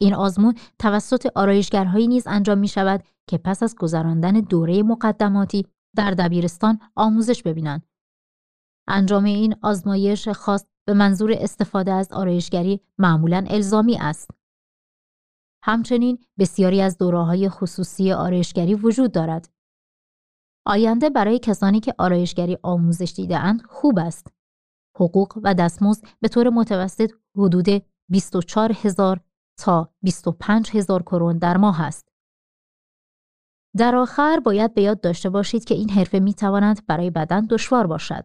این 0.00 0.14
آزمون 0.14 0.54
توسط 0.78 1.26
آرایشگرهایی 1.34 2.08
نیز 2.08 2.26
انجام 2.26 2.58
می 2.58 2.68
شود 2.68 3.04
که 3.26 3.38
پس 3.38 3.62
از 3.62 3.74
گذراندن 3.74 4.32
دوره 4.32 4.82
مقدماتی 4.82 5.66
در 5.96 6.10
دبیرستان 6.10 6.78
آموزش 6.96 7.42
ببینند 7.42 7.86
انجام 8.88 9.24
این 9.24 9.56
آزمایش 9.62 10.28
خاص 10.28 10.64
به 10.86 10.94
منظور 10.94 11.32
استفاده 11.32 11.92
از 11.92 12.12
آرایشگری 12.12 12.80
معمولا 12.98 13.44
الزامی 13.48 13.96
است. 13.96 14.30
همچنین 15.64 16.18
بسیاری 16.38 16.80
از 16.80 16.98
دوره‌های 16.98 17.48
خصوصی 17.48 18.12
آرایشگری 18.12 18.74
وجود 18.74 19.12
دارد. 19.12 19.48
آینده 20.66 21.10
برای 21.10 21.38
کسانی 21.38 21.80
که 21.80 21.94
آرایشگری 21.98 22.58
آموزش 22.62 23.12
دیدهاند 23.16 23.62
خوب 23.68 23.98
است. 23.98 24.26
حقوق 24.96 25.38
و 25.44 25.54
دستمزد 25.54 26.04
به 26.20 26.28
طور 26.28 26.50
متوسط 26.50 27.12
حدود 27.36 27.82
24 28.08 28.72
هزار 28.72 29.20
تا 29.58 29.94
25 30.02 30.70
هزار 30.70 31.02
کرون 31.02 31.38
در 31.38 31.56
ماه 31.56 31.82
است. 31.82 32.08
در 33.76 33.96
آخر 33.96 34.40
باید 34.44 34.74
به 34.74 34.82
یاد 34.82 35.00
داشته 35.00 35.30
باشید 35.30 35.64
که 35.64 35.74
این 35.74 35.90
حرفه 35.90 36.20
می 36.20 36.34
تواند 36.34 36.86
برای 36.86 37.10
بدن 37.10 37.46
دشوار 37.46 37.86
باشد. 37.86 38.24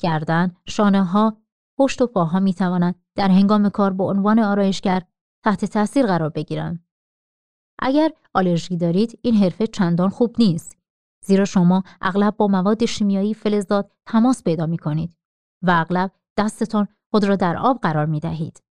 گردن، 0.00 0.56
شانه 0.66 1.04
ها، 1.04 1.42
پشت 1.78 2.02
و 2.02 2.06
پاها 2.06 2.40
می 2.40 2.54
توانند 2.54 2.94
در 3.14 3.28
هنگام 3.28 3.68
کار 3.68 3.92
به 3.92 4.04
عنوان 4.04 4.38
آرایشگر 4.38 5.02
تحت 5.44 5.64
تاثیر 5.64 6.06
قرار 6.06 6.28
بگیرند. 6.28 6.86
اگر 7.78 8.10
آلرژی 8.34 8.76
دارید 8.76 9.18
این 9.22 9.34
حرفه 9.34 9.66
چندان 9.66 10.08
خوب 10.08 10.36
نیست 10.38 10.78
زیرا 11.24 11.44
شما 11.44 11.82
اغلب 12.00 12.36
با 12.36 12.46
مواد 12.46 12.84
شیمیایی 12.84 13.34
فلزات 13.34 13.90
تماس 14.06 14.42
پیدا 14.42 14.66
می 14.66 14.78
کنید 14.78 15.16
و 15.62 15.70
اغلب 15.70 16.10
دستتان 16.36 16.88
خود 17.10 17.24
را 17.24 17.36
در 17.36 17.56
آب 17.56 17.80
قرار 17.80 18.06
می 18.06 18.20
دهید. 18.20 18.62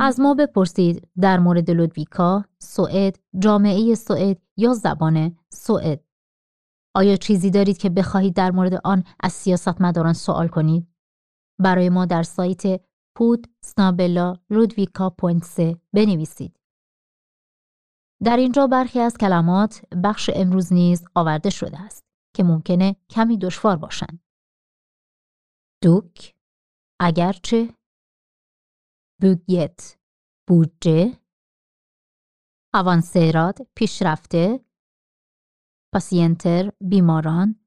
از 0.00 0.20
ما 0.20 0.34
بپرسید 0.34 1.08
در 1.20 1.38
مورد 1.38 1.70
لودویکا، 1.70 2.44
سوئد، 2.58 3.18
جامعه 3.38 3.94
سوئد 3.94 4.38
یا 4.56 4.74
زبان 4.74 5.36
سوئد. 5.52 6.00
آیا 6.94 7.16
چیزی 7.16 7.50
دارید 7.50 7.78
که 7.78 7.90
بخواهید 7.90 8.34
در 8.34 8.50
مورد 8.50 8.80
آن 8.84 9.04
از 9.20 9.32
سیاستمداران 9.32 10.12
سوال 10.12 10.48
کنید؟ 10.48 10.88
برای 11.58 11.88
ما 11.88 12.06
در 12.06 12.22
سایت 12.22 12.80
پود 13.14 13.46
سنابلا 13.60 14.36
لودویکا 14.50 15.14
بنویسید. 15.92 16.63
در 18.24 18.36
اینجا 18.36 18.66
برخی 18.66 19.00
از 19.00 19.16
کلمات 19.20 19.82
بخش 20.04 20.30
امروز 20.34 20.72
نیز 20.72 21.04
آورده 21.14 21.50
شده 21.50 21.80
است 21.80 22.04
که 22.36 22.42
ممکنه 22.42 22.96
کمی 23.10 23.38
دشوار 23.38 23.76
باشند. 23.76 24.24
دوک 25.82 26.34
اگرچه. 27.00 27.74
بوگیت 29.20 29.96
بودجه. 30.48 31.20
اوانسراد 32.74 33.58
پیشرفته. 33.76 34.64
پاسینتر 35.94 36.70
بیماران. 36.80 37.66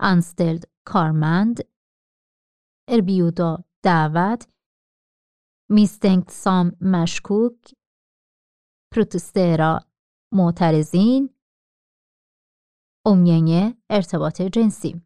انستلد 0.00 0.64
کارمند. 0.86 1.60
اربیودا 2.88 3.64
دعوت. 3.84 4.48
میستنگت 5.70 6.30
سام 6.30 6.72
مشکوک. 6.80 7.79
پروتسترا 8.94 9.80
معترضین 10.32 11.30
امینه 13.06 13.74
ارتباط 13.90 14.42
جنسی 14.42 15.02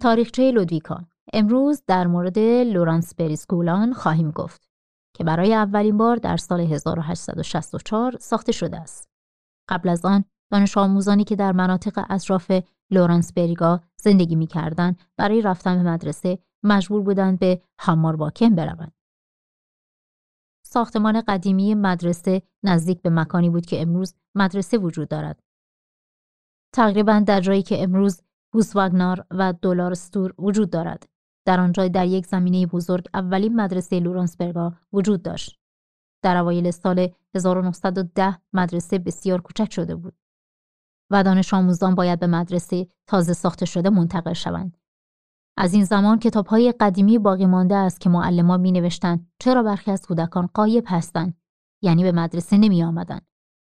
تاریخچه 0.00 0.50
لودویکا 0.50 1.04
امروز 1.32 1.82
در 1.86 2.06
مورد 2.06 2.38
لورانس 2.38 3.14
بریسکولان 3.14 3.92
خواهیم 3.92 4.30
گفت 4.30 4.68
که 5.16 5.24
برای 5.24 5.54
اولین 5.54 5.96
بار 5.96 6.16
در 6.16 6.36
سال 6.36 6.60
1864 6.60 8.16
ساخته 8.20 8.52
شده 8.52 8.76
است. 8.76 9.08
قبل 9.68 9.88
از 9.88 10.04
آن 10.04 10.24
دانش 10.52 10.76
آموزانی 10.76 11.24
که 11.24 11.36
در 11.36 11.52
مناطق 11.52 12.04
اطراف 12.10 12.52
لورانس 12.90 13.32
بریگا 13.32 13.80
زندگی 14.02 14.36
می 14.36 14.46
کردن 14.46 14.96
برای 15.16 15.42
رفتن 15.42 15.82
به 15.82 15.90
مدرسه 15.90 16.38
مجبور 16.62 17.02
بودند 17.02 17.38
به 17.38 17.62
حمار 17.78 18.16
باکن 18.16 18.54
بروند. 18.54 18.92
ساختمان 20.64 21.20
قدیمی 21.20 21.74
مدرسه 21.74 22.42
نزدیک 22.62 23.02
به 23.02 23.10
مکانی 23.10 23.50
بود 23.50 23.66
که 23.66 23.82
امروز 23.82 24.14
مدرسه 24.34 24.78
وجود 24.78 25.08
دارد. 25.08 25.42
تقریبا 26.74 27.24
در 27.26 27.40
جایی 27.40 27.62
که 27.62 27.82
امروز 27.82 28.22
بوسواگنار 28.52 29.26
و 29.30 29.54
دلارستور 29.62 30.34
وجود 30.38 30.70
دارد. 30.70 31.08
در 31.46 31.60
آنجا 31.60 31.88
در 31.88 32.06
یک 32.06 32.26
زمینه 32.26 32.66
بزرگ 32.66 33.08
اولین 33.14 33.60
مدرسه 33.60 34.00
لورانسبرگا 34.00 34.74
وجود 34.92 35.22
داشت. 35.22 35.58
در 36.22 36.36
اوایل 36.36 36.70
سال 36.70 37.12
1910 37.34 38.38
مدرسه 38.52 38.98
بسیار 38.98 39.40
کوچک 39.40 39.72
شده 39.72 39.94
بود 39.94 40.14
و 41.10 41.22
دانش 41.22 41.54
آموزان 41.54 41.94
باید 41.94 42.20
به 42.20 42.26
مدرسه 42.26 42.88
تازه 43.06 43.32
ساخته 43.32 43.66
شده 43.66 43.90
منتقل 43.90 44.32
شوند. 44.32 44.76
از 45.60 45.74
این 45.74 45.84
زمان 45.84 46.18
کتاب 46.18 46.46
های 46.46 46.74
قدیمی 46.80 47.18
باقی 47.18 47.46
مانده 47.46 47.74
است 47.74 48.00
که 48.00 48.10
معلمان 48.10 48.60
می 48.60 48.72
نوشتن 48.72 49.26
چرا 49.38 49.62
برخی 49.62 49.90
از 49.90 50.06
کودکان 50.06 50.48
قایب 50.54 50.84
هستند 50.86 51.40
یعنی 51.82 52.02
به 52.02 52.12
مدرسه 52.12 52.58
نمی 52.58 52.82
آمدن. 52.82 53.20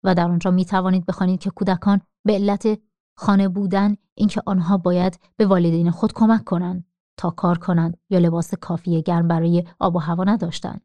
و 0.05 0.14
در 0.14 0.29
آنجا 0.29 0.51
می 0.51 0.64
توانید 0.64 1.07
بخوانید 1.07 1.40
که 1.40 1.51
کودکان 1.51 2.01
به 2.25 2.33
علت 2.33 2.79
خانه 3.16 3.49
بودن 3.49 3.96
اینکه 4.14 4.42
آنها 4.46 4.77
باید 4.77 5.20
به 5.37 5.46
والدین 5.46 5.90
خود 5.90 6.12
کمک 6.12 6.44
کنند 6.44 6.85
تا 7.16 7.31
کار 7.31 7.59
کنند 7.59 7.96
یا 8.11 8.18
لباس 8.18 8.55
کافی 8.55 9.03
گرم 9.03 9.29
برای 9.29 9.64
آب 9.81 9.96
و 9.96 9.99
هوا 9.99 10.25
نداشتند. 10.25 10.81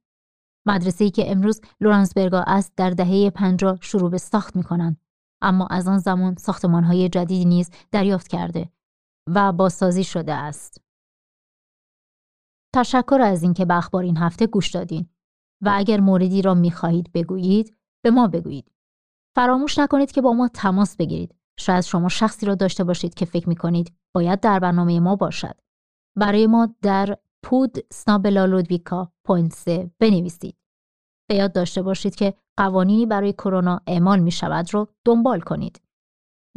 مدرسه‌ای 0.65 1.11
که 1.11 1.31
امروز 1.31 1.61
لورانسبرگا 1.79 2.43
است 2.47 2.73
در 2.75 2.89
دهه 2.89 3.29
50 3.29 3.77
شروع 3.81 4.11
به 4.11 4.17
ساخت 4.17 4.55
می 4.55 4.63
کنند. 4.63 4.97
اما 5.41 5.67
از 5.67 5.87
آن 5.87 5.97
زمان 5.97 6.35
ساختمانهای 6.35 7.09
جدیدی 7.09 7.45
نیز 7.45 7.69
دریافت 7.91 8.27
کرده 8.27 8.69
و 9.27 9.51
بازسازی 9.51 10.03
شده 10.03 10.33
است. 10.33 10.90
تشکر 12.75 13.21
از 13.21 13.43
اینکه 13.43 13.65
به 13.65 13.77
اخبار 13.77 14.03
این 14.03 14.17
هفته 14.17 14.47
گوش 14.47 14.69
دادین 14.69 15.09
و 15.63 15.71
اگر 15.73 15.99
موردی 15.99 16.41
را 16.41 16.53
می 16.53 16.71
خواهید 16.71 17.11
بگویید 17.13 17.77
به 18.03 18.11
ما 18.11 18.27
بگویید. 18.27 18.71
فراموش 19.35 19.79
نکنید 19.79 20.11
که 20.11 20.21
با 20.21 20.33
ما 20.33 20.47
تماس 20.47 20.95
بگیرید. 20.95 21.35
شاید 21.59 21.83
شما 21.83 22.09
شخصی 22.09 22.45
را 22.45 22.55
داشته 22.55 22.83
باشید 22.83 23.13
که 23.13 23.25
فکر 23.25 23.49
می 23.49 23.55
کنید 23.55 23.93
باید 24.15 24.39
در 24.39 24.59
برنامه 24.59 24.99
ما 24.99 25.15
باشد. 25.15 25.55
برای 26.17 26.47
ما 26.47 26.75
در 26.81 27.17
پود 27.43 27.77
سنابلالودویکا 27.91 29.13
پوینت 29.27 29.69
بنویسید. 29.99 30.57
به 31.29 31.35
یاد 31.35 31.53
داشته 31.53 31.81
باشید 31.81 32.15
که 32.15 32.33
قوانینی 32.57 33.05
برای 33.05 33.33
کرونا 33.33 33.81
اعمال 33.87 34.19
می 34.19 34.31
شود 34.31 34.73
رو 34.73 34.87
دنبال 35.05 35.39
کنید. 35.39 35.81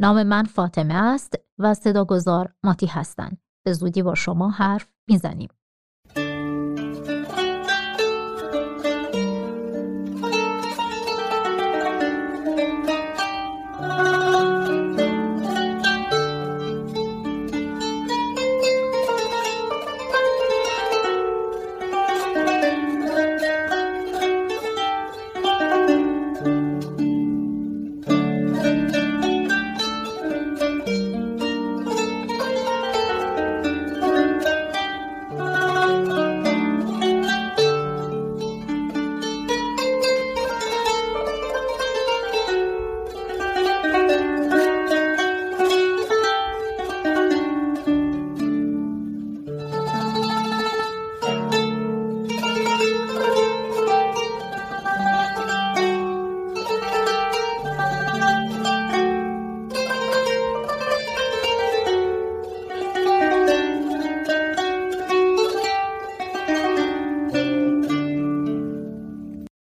نام 0.01 0.23
من 0.23 0.43
فاطمه 0.43 0.93
است 0.93 1.35
و 1.59 1.73
صداگذار 1.73 2.53
ماتی 2.63 2.85
هستند. 2.85 3.41
به 3.65 3.73
زودی 3.73 4.03
با 4.03 4.15
شما 4.15 4.49
حرف 4.49 4.93
می‌زنیم. 5.09 5.49